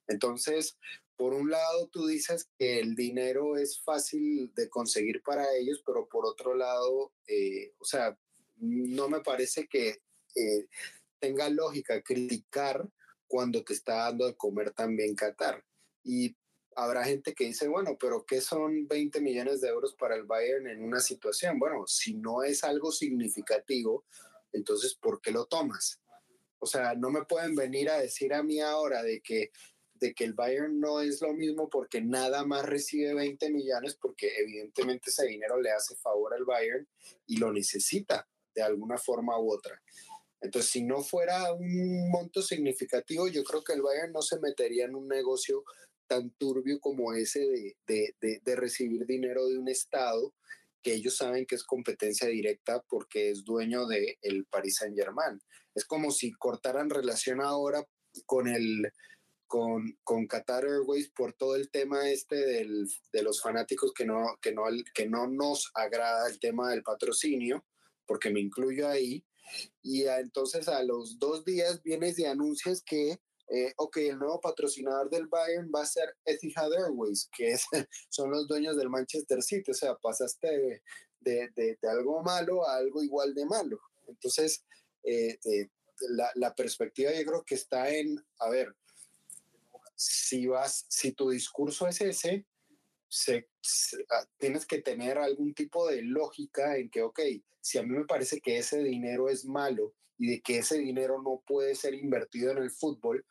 [0.06, 0.78] Entonces,
[1.16, 6.08] por un lado tú dices que el dinero es fácil de conseguir para ellos, pero
[6.08, 8.18] por otro lado, eh, o sea,
[8.56, 10.02] no me parece que
[10.34, 10.66] eh,
[11.18, 12.88] tenga lógica criticar
[13.30, 15.64] cuando te está dando de comer también Qatar.
[16.02, 16.36] Y
[16.74, 20.66] habrá gente que dice, bueno, pero ¿qué son 20 millones de euros para el Bayern
[20.66, 21.56] en una situación?
[21.60, 24.04] Bueno, si no es algo significativo,
[24.52, 26.00] entonces, ¿por qué lo tomas?
[26.58, 29.52] O sea, no me pueden venir a decir a mí ahora de que
[30.00, 34.32] de que el Bayern no es lo mismo porque nada más recibe 20 millones, porque
[34.38, 36.88] evidentemente ese dinero le hace favor al Bayern
[37.26, 39.80] y lo necesita de alguna forma u otra.
[40.40, 44.86] Entonces, si no fuera un monto significativo, yo creo que el Bayern no se metería
[44.86, 45.64] en un negocio
[46.06, 47.40] tan turbio como ese
[47.86, 50.34] de, de, recibir dinero de un Estado
[50.82, 55.40] que ellos saben que es competencia directa porque es dueño del el Paris Saint Germain.
[55.74, 57.86] Es como si cortaran relación ahora
[58.26, 58.90] con el,
[59.46, 64.38] con, con Qatar Airways por todo el tema este del, de los fanáticos que no,
[64.40, 64.62] que, no,
[64.94, 67.64] que no nos agrada el tema del patrocinio,
[68.06, 69.24] porque me incluyo ahí.
[69.82, 75.10] Y entonces a los dos días vienes y anuncias que, eh, ok, el nuevo patrocinador
[75.10, 77.64] del Bayern va a ser Etihad Airways, que es,
[78.10, 79.70] son los dueños del Manchester City.
[79.70, 80.48] O sea, pasaste
[81.20, 83.80] de, de, de, algo malo a algo igual de malo.
[84.08, 84.64] Entonces,
[85.02, 85.68] eh, eh,
[86.10, 88.74] la, la perspectiva yo creo que está en, a ver,
[90.00, 92.46] si vas, si tu discurso es ese,
[94.10, 97.20] ah, tienes que tener algún tipo de lógica en que, ok,
[97.60, 101.22] si a mí me parece que ese dinero es malo y de que ese dinero
[101.22, 103.24] no puede ser invertido en el fútbol,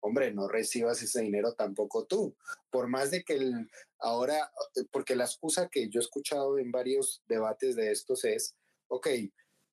[0.00, 2.36] hombre, no recibas ese dinero tampoco tú.
[2.70, 4.50] Por más de que el, ahora,
[4.90, 8.56] porque la excusa que yo he escuchado en varios debates de estos es,
[8.88, 9.08] ok,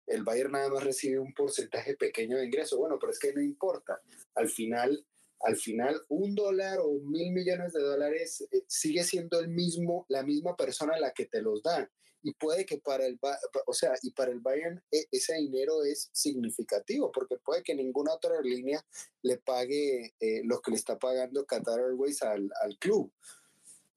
[0.07, 2.77] el Bayern nada más recibe un porcentaje pequeño de ingreso.
[2.77, 4.01] Bueno, pero es que no importa.
[4.35, 5.05] Al final,
[5.41, 10.23] al final un dólar o mil millones de dólares eh, sigue siendo el mismo, la
[10.23, 11.89] misma persona la que te los da.
[12.23, 13.19] Y puede que para el,
[13.67, 18.13] o sea, y para el Bayern e, ese dinero es significativo, porque puede que ninguna
[18.13, 18.83] otra aerolínea
[19.21, 23.11] le pague eh, lo que le está pagando Qatar Airways al, al club.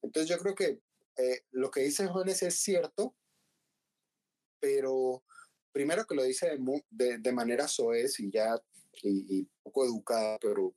[0.03, 0.81] Entonces yo creo que
[1.17, 3.15] eh, lo que dice Jones es cierto,
[4.61, 5.23] pero
[5.73, 6.59] primero que lo dice
[6.91, 8.61] de, de, manera soez y ya
[9.03, 10.75] y, y, poco educada, pero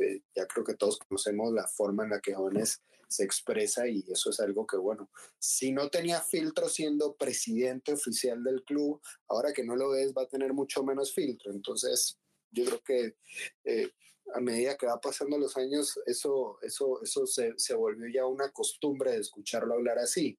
[0.00, 4.04] eh, ya creo que todos conocemos la forma en la que Jones se expresa y
[4.08, 9.52] eso es algo que, bueno, si no tenía filtro siendo presidente oficial del club, ahora
[9.52, 11.50] que no lo ves va a tener mucho menos filtro.
[11.50, 12.18] Entonces,
[12.50, 13.16] yo creo que
[13.64, 13.90] eh,
[14.34, 18.50] a medida que va pasando los años, eso, eso, eso se, se volvió ya una
[18.52, 20.38] costumbre de escucharlo hablar así.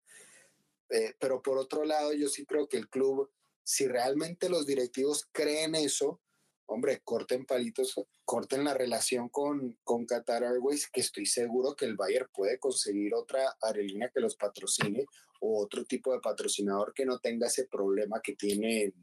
[0.90, 3.32] Eh, pero por otro lado, yo sí creo que el club,
[3.64, 6.22] si realmente los directivos creen eso,
[6.70, 11.96] hombre, corten palitos, corten la relación con, con Qatar Airways, que estoy seguro que el
[11.96, 15.06] Bayern puede conseguir otra aerolínea que los patrocine
[15.42, 18.94] o otro tipo de patrocinador que no tenga ese problema que tiene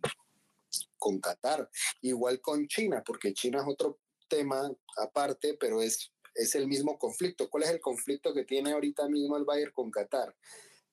[0.96, 1.68] con Qatar.
[2.02, 3.98] Igual con China, porque China es otro
[4.28, 7.50] tema aparte, pero es, es el mismo conflicto.
[7.50, 10.36] ¿Cuál es el conflicto que tiene ahorita mismo el Bayern con Qatar?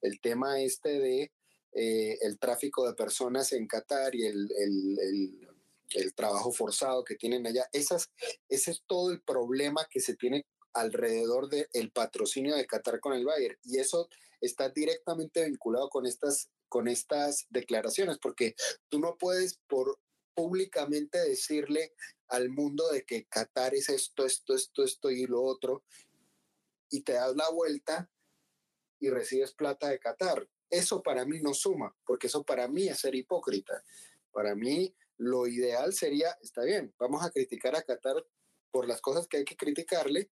[0.02, 1.32] El tema este de
[1.76, 5.48] eh, el tráfico de personas en Qatar y el, el,
[6.16, 7.68] trabajo forzado que tienen allá.
[7.72, 8.10] Esas,
[8.50, 13.26] ese es todo el problema que se tiene alrededor del patrocinio de Qatar con el
[13.26, 13.58] Bayern.
[13.64, 14.10] Y eso
[14.42, 18.56] está directamente vinculado con estas, con estas declaraciones, porque
[18.90, 20.00] tú no puedes por
[20.36, 21.94] públicamente decirle
[22.28, 25.84] al mundo de que Qatar es esto, esto, esto, esto y lo otro,
[26.90, 28.10] y te das la vuelta
[29.00, 30.48] y recibes plata de Qatar.
[30.70, 33.84] Eso para mí no suma, porque eso para mí es ser hipócrita.
[34.32, 38.16] Para mí lo ideal sería, está bien, vamos a criticar a Qatar
[38.72, 40.32] por las cosas que hay que criticarle,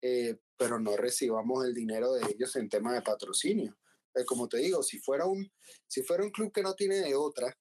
[0.00, 3.76] eh, pero no recibamos el dinero de ellos en tema de patrocinio.
[4.14, 5.50] Eh, como te digo, si fuera, un,
[5.86, 7.56] si fuera un club que no tiene de otra,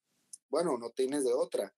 [0.49, 1.73] bueno, no tienes de otra,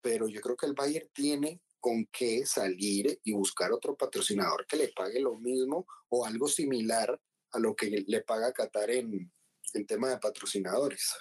[0.00, 4.76] pero yo creo que el Bayern tiene con qué salir y buscar otro patrocinador que
[4.76, 7.20] le pague lo mismo o algo similar
[7.52, 9.30] a lo que le paga Qatar en,
[9.74, 11.14] en tema de patrocinadores.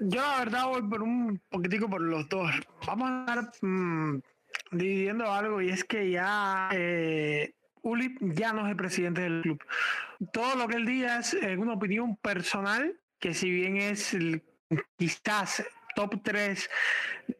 [0.00, 2.50] Yo la verdad voy por un poquitico por los dos.
[2.86, 4.20] Vamos a estar mm,
[4.72, 9.62] dividiendo algo y es que ya eh, Uli ya no es el presidente del club.
[10.32, 14.16] Todo lo que él diga es una opinión personal que si bien es
[14.96, 15.64] quizás
[15.94, 16.70] top 3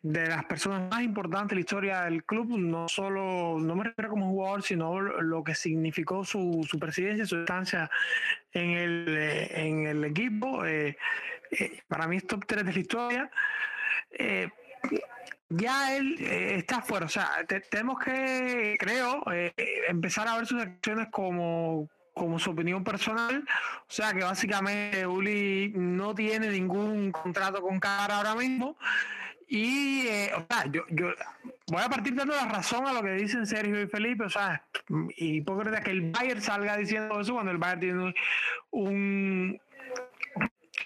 [0.03, 4.11] de las personas más importantes de la historia del club, no solo, no me refiero
[4.11, 7.90] como jugador, sino lo que significó su, su presidencia, su estancia
[8.53, 10.64] en el, eh, en el equipo.
[10.64, 10.96] Eh,
[11.50, 13.30] eh, para mí es top 3 de la historia.
[15.48, 17.28] ya él está fuera, o sea,
[17.70, 19.22] tenemos que, creo,
[19.88, 23.45] empezar a ver sus acciones como como su opinión personal.
[23.81, 28.77] O sea que básicamente Uli no tiene ningún contrato con Cara ahora mismo.
[29.49, 31.09] Y, eh, o sea, yo, yo
[31.67, 34.25] voy a partir dando la razón a lo que dicen Sergio y Felipe.
[34.25, 34.65] O sea,
[35.17, 38.15] hipócrita que el Bayern salga diciendo eso cuando el Bayern tiene
[38.71, 39.61] un,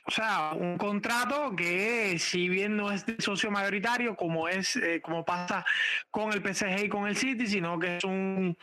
[0.07, 5.01] o sea, un contrato que si bien no es de socio mayoritario como es eh,
[5.03, 5.65] como pasa
[6.13, 8.57] con el PSG y con el City, sino que es un,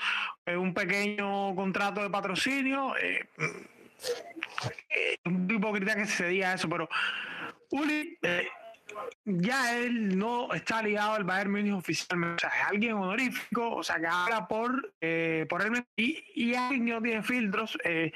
[0.47, 6.87] un pequeño contrato de patrocinio, eh, eh un hipócrita que se diga eso, pero
[7.71, 8.47] Uli eh,
[9.25, 13.83] ya él no está ligado al Bayern Múnich oficialmente, o sea, es alguien honorífico, o
[13.83, 18.11] sea, que habla por, eh, por él y, y alguien que no tiene filtros, eh,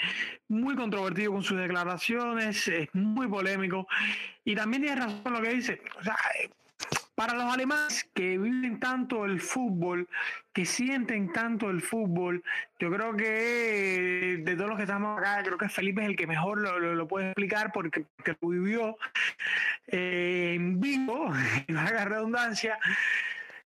[0.47, 3.87] muy controvertido con sus declaraciones, es muy polémico.
[4.43, 6.15] Y también tiene razón lo que dice, o sea,
[7.17, 10.07] para los alemanes que viven tanto el fútbol,
[10.53, 12.43] que sienten tanto el fútbol,
[12.77, 16.27] yo creo que de todos los que estamos acá, creo que Felipe es el que
[16.27, 18.05] mejor lo, puede explicar porque,
[18.39, 18.97] lo vivió
[19.87, 21.33] eh, en vivo,
[21.69, 22.77] no haga redundancia.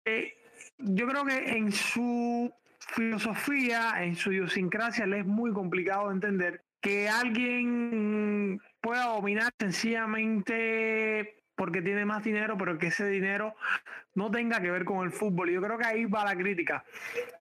[0.04, 0.34] Eh,
[0.76, 7.08] yo creo que en su filosofía, en su idiosincrasia, le es muy complicado entender que
[7.08, 13.56] alguien pueda dominar sencillamente porque tiene más dinero, pero que ese dinero
[14.14, 15.50] no tenga que ver con el fútbol.
[15.50, 16.84] Yo creo que ahí va la crítica.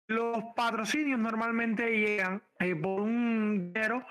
[0.07, 4.05] Los patrocinios normalmente llegan eh, por un dinero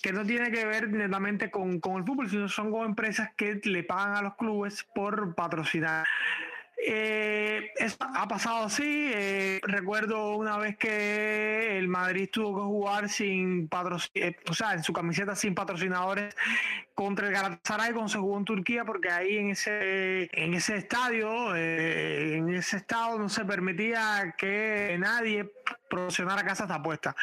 [0.00, 3.60] que no tiene que ver netamente con, con el fútbol, sino son como empresas que
[3.64, 6.06] le pagan a los clubes por patrocinar.
[6.86, 9.10] Eh, eso ha pasado así.
[9.12, 14.82] Eh, recuerdo una vez que el Madrid tuvo que jugar sin patrocinadores, o sea, en
[14.82, 16.34] su camiseta sin patrocinadores
[16.94, 21.54] contra el Galatasaray cuando se jugó en Turquía, porque ahí en ese, en ese estadio,
[21.56, 25.50] eh, en ese estado no se permitía que nadie
[25.90, 27.14] promocionara casas de apuestas.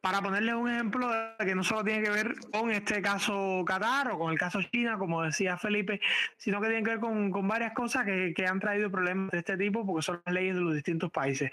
[0.00, 1.08] Para ponerles un ejemplo
[1.38, 4.98] que no solo tiene que ver con este caso Qatar o con el caso China,
[4.98, 6.00] como decía Felipe,
[6.36, 9.38] sino que tiene que ver con, con varias cosas que, que, han traído problemas de
[9.38, 11.50] este tipo porque son las leyes de los distintos países.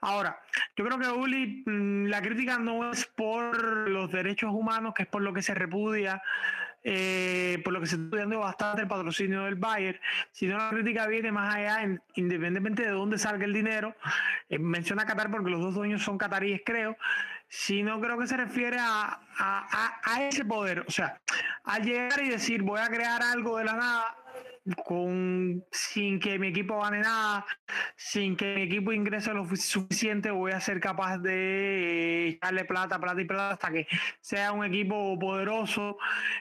[0.00, 0.40] Ahora,
[0.76, 5.08] yo creo que Uli, mm, la crítica no es por los derechos humanos, que es
[5.08, 6.22] por lo que se repudia
[6.82, 9.98] eh, por lo que se está estudiando bastante el patrocinio del Bayern,
[10.32, 11.82] sino la crítica viene más allá,
[12.14, 13.94] independientemente de dónde salga el dinero.
[14.48, 16.96] Eh, menciona Qatar porque los dos dueños son cataríes, creo,
[17.48, 20.84] sino creo que se refiere a, a, a, ese poder.
[20.86, 21.20] O sea,
[21.64, 24.16] al llegar y decir voy a crear algo de la nada,
[24.84, 27.46] con sin que mi equipo gane nada,
[27.96, 33.20] sin que mi equipo ingrese lo suficiente, voy a ser capaz de echarle plata, plata
[33.20, 33.86] y plata hasta que
[34.20, 35.98] sea un equipo poderoso.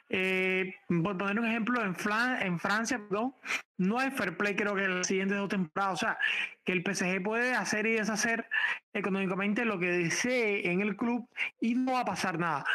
[0.09, 1.95] Eh, por poner un ejemplo, en,
[2.41, 3.33] en Francia, perdón,
[3.77, 5.93] no hay fair play creo que en las siguientes dos temporadas.
[5.93, 6.17] O sea,
[6.65, 8.45] que el PSG puede hacer y deshacer
[8.93, 11.27] económicamente lo que desee en el club
[11.61, 12.65] y no va a pasar nada.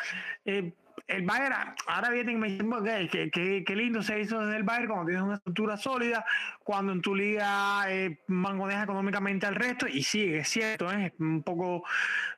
[0.44, 0.72] Eh,
[1.06, 4.88] el Bayern, ahora viene y me dicen que, que, lindo se hizo desde el Bayern
[4.88, 6.24] cuando tienes una estructura sólida,
[6.62, 11.06] cuando en tu liga eh, mangoneas económicamente al resto, y sí, es cierto, ¿eh?
[11.06, 11.84] es un poco,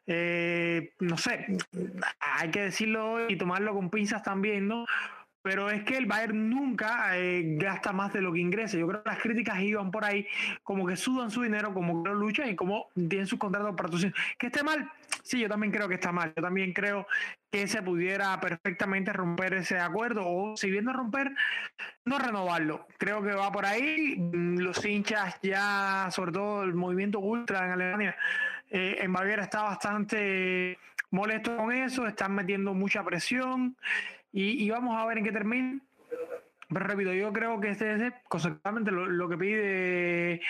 [0.06, 1.46] eh, no sé,
[2.20, 4.84] hay que decirlo y tomarlo con pinzas también, ¿no?
[5.46, 8.76] pero es que el Bayern nunca eh, gasta más de lo que ingresa.
[8.78, 10.26] Yo creo que las críticas iban por ahí,
[10.64, 14.12] como que sudan su dinero, como que luchan y como tienen sus contratos para patrocinio.
[14.40, 14.90] ¿Que esté mal?
[15.26, 16.32] Sí, yo también creo que está mal.
[16.36, 17.08] Yo también creo
[17.50, 21.32] que se pudiera perfectamente romper ese acuerdo o, si bien no romper,
[22.04, 22.86] no renovarlo.
[22.96, 24.14] Creo que va por ahí.
[24.16, 28.16] Mm, los hinchas ya, sobre todo el movimiento ultra en Alemania,
[28.70, 30.78] eh, en Baviera está bastante
[31.10, 33.76] molesto con eso, están metiendo mucha presión.
[34.32, 35.80] Y, vamos a ver en qué termina.
[36.68, 40.40] Pero repito, yo creo que este, consecutivamente lo, que pide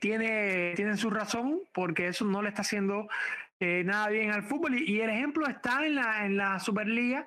[0.00, 3.08] tiene, tiene su razón, porque eso no le está haciendo
[3.84, 4.74] nada bien al fútbol.
[4.74, 7.26] Y, el ejemplo está en la, en la Superliga.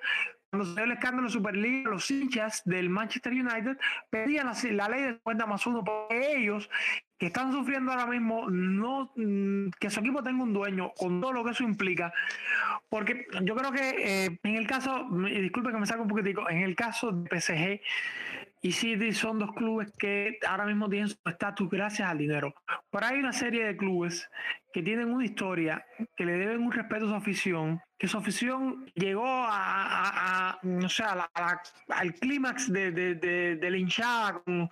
[0.49, 3.77] Cuando se dio el escándalo Superliga, los hinchas del Manchester United
[4.09, 6.69] pedían la, la ley de 50 más 1 porque ellos
[7.17, 11.31] que están sufriendo ahora mismo, no mm, que su equipo tenga un dueño, con todo
[11.31, 12.13] lo que eso implica.
[12.89, 16.59] Porque yo creo que eh, en el caso, disculpe que me saque un poquitico, en
[16.59, 17.81] el caso de PSG
[18.65, 22.55] y City son dos clubes que ahora mismo tienen su estatus gracias al dinero.
[22.89, 24.27] Pero hay una serie de clubes
[24.76, 25.86] que tienen una historia,
[26.17, 31.05] que le deben un respeto a su afición, que su afición llegó a, no sé,
[31.05, 34.69] al clímax de, de, de, de, la hinchada con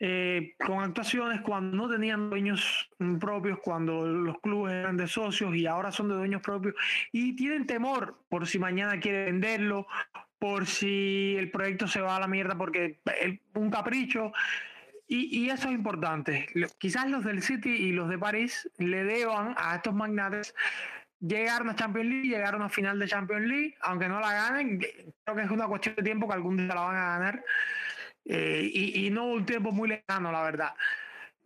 [0.00, 2.88] eh, con actuaciones cuando no tenían dueños
[3.20, 6.74] propios, cuando los clubes eran de socios y ahora son de dueños propios
[7.12, 9.86] y tienen temor por si mañana quiere venderlo,
[10.38, 14.32] por si el proyecto se va a la mierda porque es un capricho.
[15.08, 16.48] Y, eso es importante.
[16.78, 20.52] Quizás los del City y los de París le deban a estos magnates
[21.20, 24.78] llegar a Champions League, llegar a una final de Champions League, aunque no la ganen,
[24.78, 27.44] creo que es una cuestión de tiempo que algún día la van a ganar.
[28.24, 30.74] Eh, y, no un tiempo muy lejano, la verdad.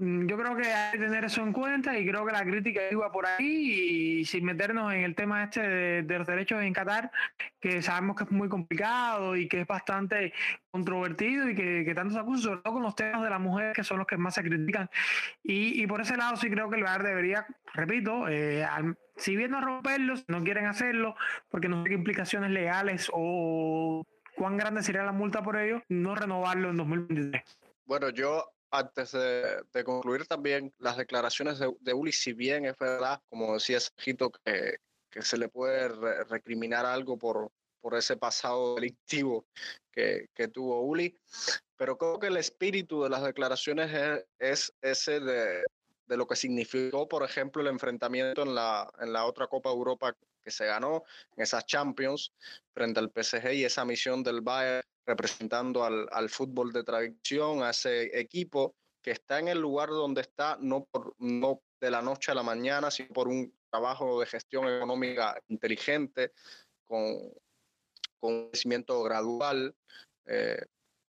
[0.00, 2.80] Mm, yo creo que hay que tener eso en cuenta y creo que la crítica
[2.90, 5.60] iba por ahí y sin meternos en el tema este
[6.02, 7.12] de, los derechos en Qatar,
[7.60, 10.32] que sabemos que es muy complicado y que es bastante
[10.70, 13.84] controvertido y que, tanto se acusa, sobre todo con los temas de la mujer, que
[13.84, 14.88] son los que más se critican.
[15.42, 18.66] Y, por ese lado sí creo que el VAR debería, repito, eh,
[19.16, 21.14] si bien no romperlos, no quieren hacerlo,
[21.50, 26.14] porque no sé qué implicaciones legales o cuán grande sería la multa por ello, no
[26.14, 27.42] renovarlo en 2023.
[27.84, 33.20] Bueno, yo antes de, concluir también las declaraciones de, de, Uli, si bien es verdad,
[33.28, 34.76] como decía Sergito, que,
[35.10, 35.88] que se le puede
[36.24, 37.50] recriminar algo por,
[37.80, 39.46] por ese pasado delictivo
[39.92, 41.18] que, que, tuvo Uli,
[41.76, 45.64] pero creo que el espíritu de las declaraciones es, es ese de,
[46.06, 50.14] de, lo que significó, por ejemplo, el enfrentamiento en la, en la otra Copa Europa
[50.42, 51.04] que se ganó
[51.36, 52.32] en esas Champions
[52.72, 57.70] frente al PSG y esa misión del Bayern representando al, al fútbol de tradición, a
[57.70, 62.32] ese equipo que está en el lugar donde está, no, por, no de la noche
[62.32, 66.32] a la mañana, sino por un trabajo de gestión económica inteligente,
[66.84, 67.32] con,
[68.18, 69.74] con un crecimiento gradual.
[70.26, 70.62] Eh,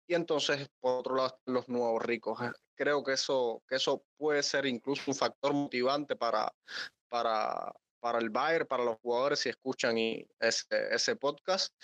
[0.07, 2.39] y entonces, por otro lado, los nuevos ricos.
[2.75, 6.53] Creo que eso, que eso puede ser incluso un factor motivante para,
[7.09, 11.75] para, para el Bayern, para los jugadores si escuchan y ese, ese podcast.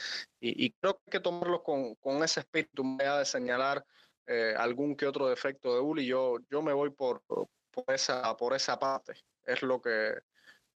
[0.40, 3.84] Y, creo que hay que tomarlo con, con ese espíritu, me de señalar
[4.26, 6.06] eh, algún que otro defecto de Uli.
[6.06, 7.48] Yo, yo me voy por, por,
[7.88, 9.14] esa, por esa parte,
[9.44, 10.14] es lo que,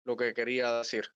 [0.03, 1.07] lo que quería decir.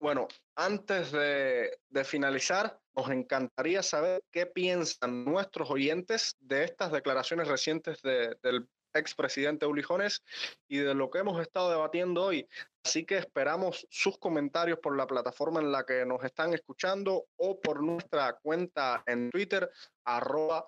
[0.00, 7.48] Bueno, antes de, de finalizar, nos encantaría saber qué piensan nuestros oyentes de estas declaraciones
[7.48, 10.22] recientes de, del expresidente Uli Jones
[10.68, 12.48] y de lo que hemos estado debatiendo hoy.
[12.84, 17.60] Así que esperamos sus comentarios por la plataforma en la que nos están escuchando o
[17.60, 19.70] por nuestra cuenta en Twitter,
[20.04, 20.66] arroba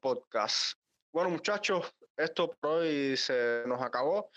[0.00, 0.78] Podcast.
[1.12, 4.30] Bueno, muchachos, esto por hoy se nos acabó.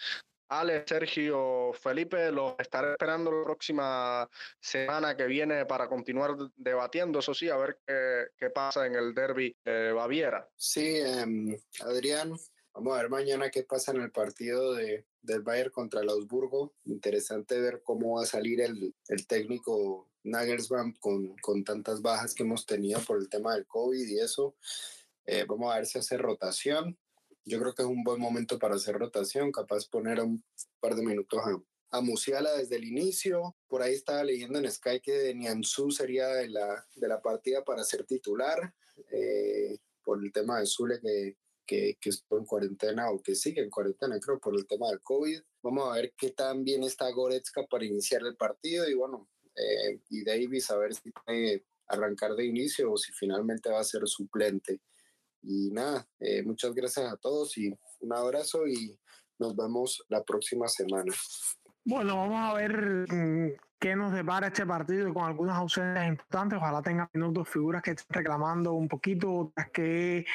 [0.50, 4.30] Ale, Sergio, Felipe, los estaré esperando la próxima
[4.60, 9.56] semana que viene para continuar debatiendo, eso sí, a ver qué, pasa en el derby
[9.66, 10.48] de Baviera.
[10.56, 12.38] Sí, um, Adrián,
[12.78, 16.76] Vamos a ver mañana qué pasa en el partido de, del Bayern contra el Augsburgo.
[16.86, 22.44] Interesante ver cómo va a salir el, el técnico Nagelsmann con, con, tantas bajas que
[22.44, 24.56] hemos tenido por el tema del COVID y eso.
[25.26, 27.00] Eh, vamos a ver si hace rotación.
[27.46, 30.44] Yo creo que es un buen momento para hacer rotación, capaz poner un
[30.80, 33.56] par de minutos a, a Musiala desde el inicio.
[33.68, 37.84] Por ahí estaba leyendo en Sky que Nianzú sería de la, de la partida para
[37.84, 38.72] ser titular,
[39.12, 41.38] eh, por el tema de Zule que,
[41.68, 45.02] que, que estuvo en cuarentena o que sigue en cuarentena, creo, por el tema del
[45.02, 45.40] COVID.
[45.62, 50.00] Vamos a ver qué tan bien está Goretzka para iniciar el partido y bueno, eh,
[50.10, 54.08] y Davis a ver si puede arrancar de inicio o si finalmente va a ser
[54.08, 54.82] suplente.
[55.42, 58.98] Y nada, eh, muchas gracias a todos y un abrazo y
[59.40, 61.14] nos vemos la próxima semana.
[61.90, 66.58] Bueno, vamos a ver mm, qué nos depara este partido con algunas ausencias importantes.
[66.58, 70.26] Ojalá tenga minutos figuras que estén reclamando un poquito, otras que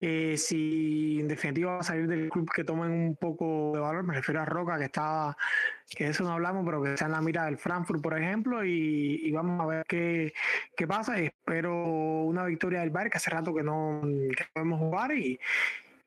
[0.00, 4.04] eh, si en definitiva va a salir del club que tomen un poco de valor.
[4.04, 5.36] Me refiero a Roca, que está,
[5.88, 8.64] que de eso no hablamos, pero que está en la mira del Frankfurt, por ejemplo,
[8.64, 10.32] y, vamos a ver qué,
[10.76, 11.18] qué pasa.
[11.18, 11.74] Espero
[12.22, 15.40] una victoria del Bayern, que hace rato que no, que no podemos jugar, y,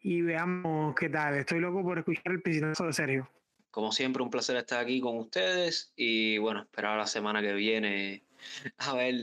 [0.01, 1.35] y veamos qué tal.
[1.35, 3.29] Estoy loco por escuchar el piscinazo de Sergio.
[3.73, 8.23] Como siempre, un placer estar aquí con ustedes y bueno, esperar la semana que viene
[8.77, 9.15] a ver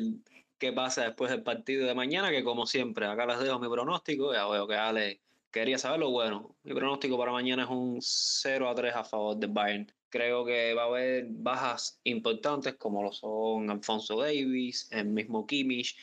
[0.58, 4.34] qué pasa después del partido de mañana, que como siempre, acá les dejo mi pronóstico,
[4.34, 5.20] ya veo que Ale
[5.52, 9.46] quería saberlo, bueno, mi pronóstico para mañana es un 0 a 3 a favor de
[9.46, 9.92] Bayern.
[10.08, 15.96] Creo que va a haber bajas importantes como lo son Alfonso Davis, el mismo Kimmich,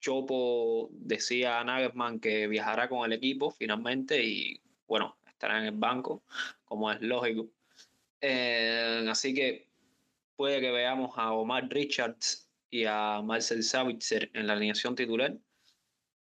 [0.00, 5.72] Chopo decía a Nagelsmann que viajará con el equipo finalmente y bueno, estará en el
[5.72, 6.22] banco,
[6.64, 7.50] como es lógico.
[8.26, 9.68] Eh, así que
[10.34, 15.36] puede que veamos a Omar Richards y a Marcel Savitzer en la alineación titular.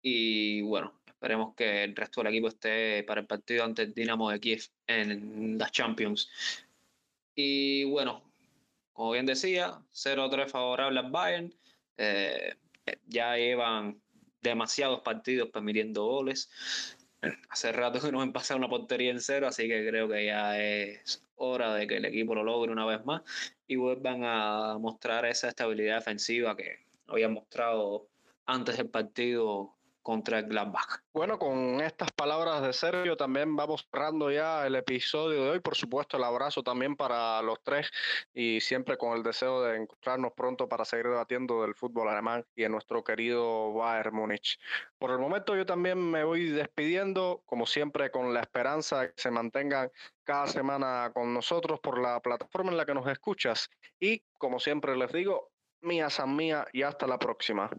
[0.00, 4.30] Y bueno, esperemos que el resto del equipo esté para el partido ante el Dinamo
[4.30, 6.30] de Kiev en las Champions.
[7.34, 8.22] Y bueno,
[8.94, 11.54] como bien decía, 0-3 favorable al Bayern.
[11.98, 12.54] Eh,
[13.08, 14.00] ya llevan
[14.40, 16.50] demasiados partidos permitiendo goles.
[17.50, 20.58] Hace rato que no han pasado una portería en cero, así que creo que ya
[20.58, 23.22] es hora de que el equipo lo logre una vez más
[23.66, 28.08] y vuelvan a mostrar esa estabilidad defensiva que habían mostrado
[28.46, 31.02] antes del partido contra Gladbach.
[31.12, 35.60] Bueno, con estas palabras de Sergio también vamos cerrando ya el episodio de hoy.
[35.60, 37.90] Por supuesto, el abrazo también para los tres
[38.32, 42.64] y siempre con el deseo de encontrarnos pronto para seguir debatiendo del fútbol alemán y
[42.64, 44.58] en nuestro querido Bayern Múnich.
[44.98, 49.20] Por el momento yo también me voy despidiendo, como siempre, con la esperanza de que
[49.20, 49.90] se mantengan
[50.24, 53.70] cada semana con nosotros por la plataforma en la que nos escuchas.
[53.98, 55.50] Y como siempre les digo,
[55.82, 57.70] mía san mía y hasta la próxima.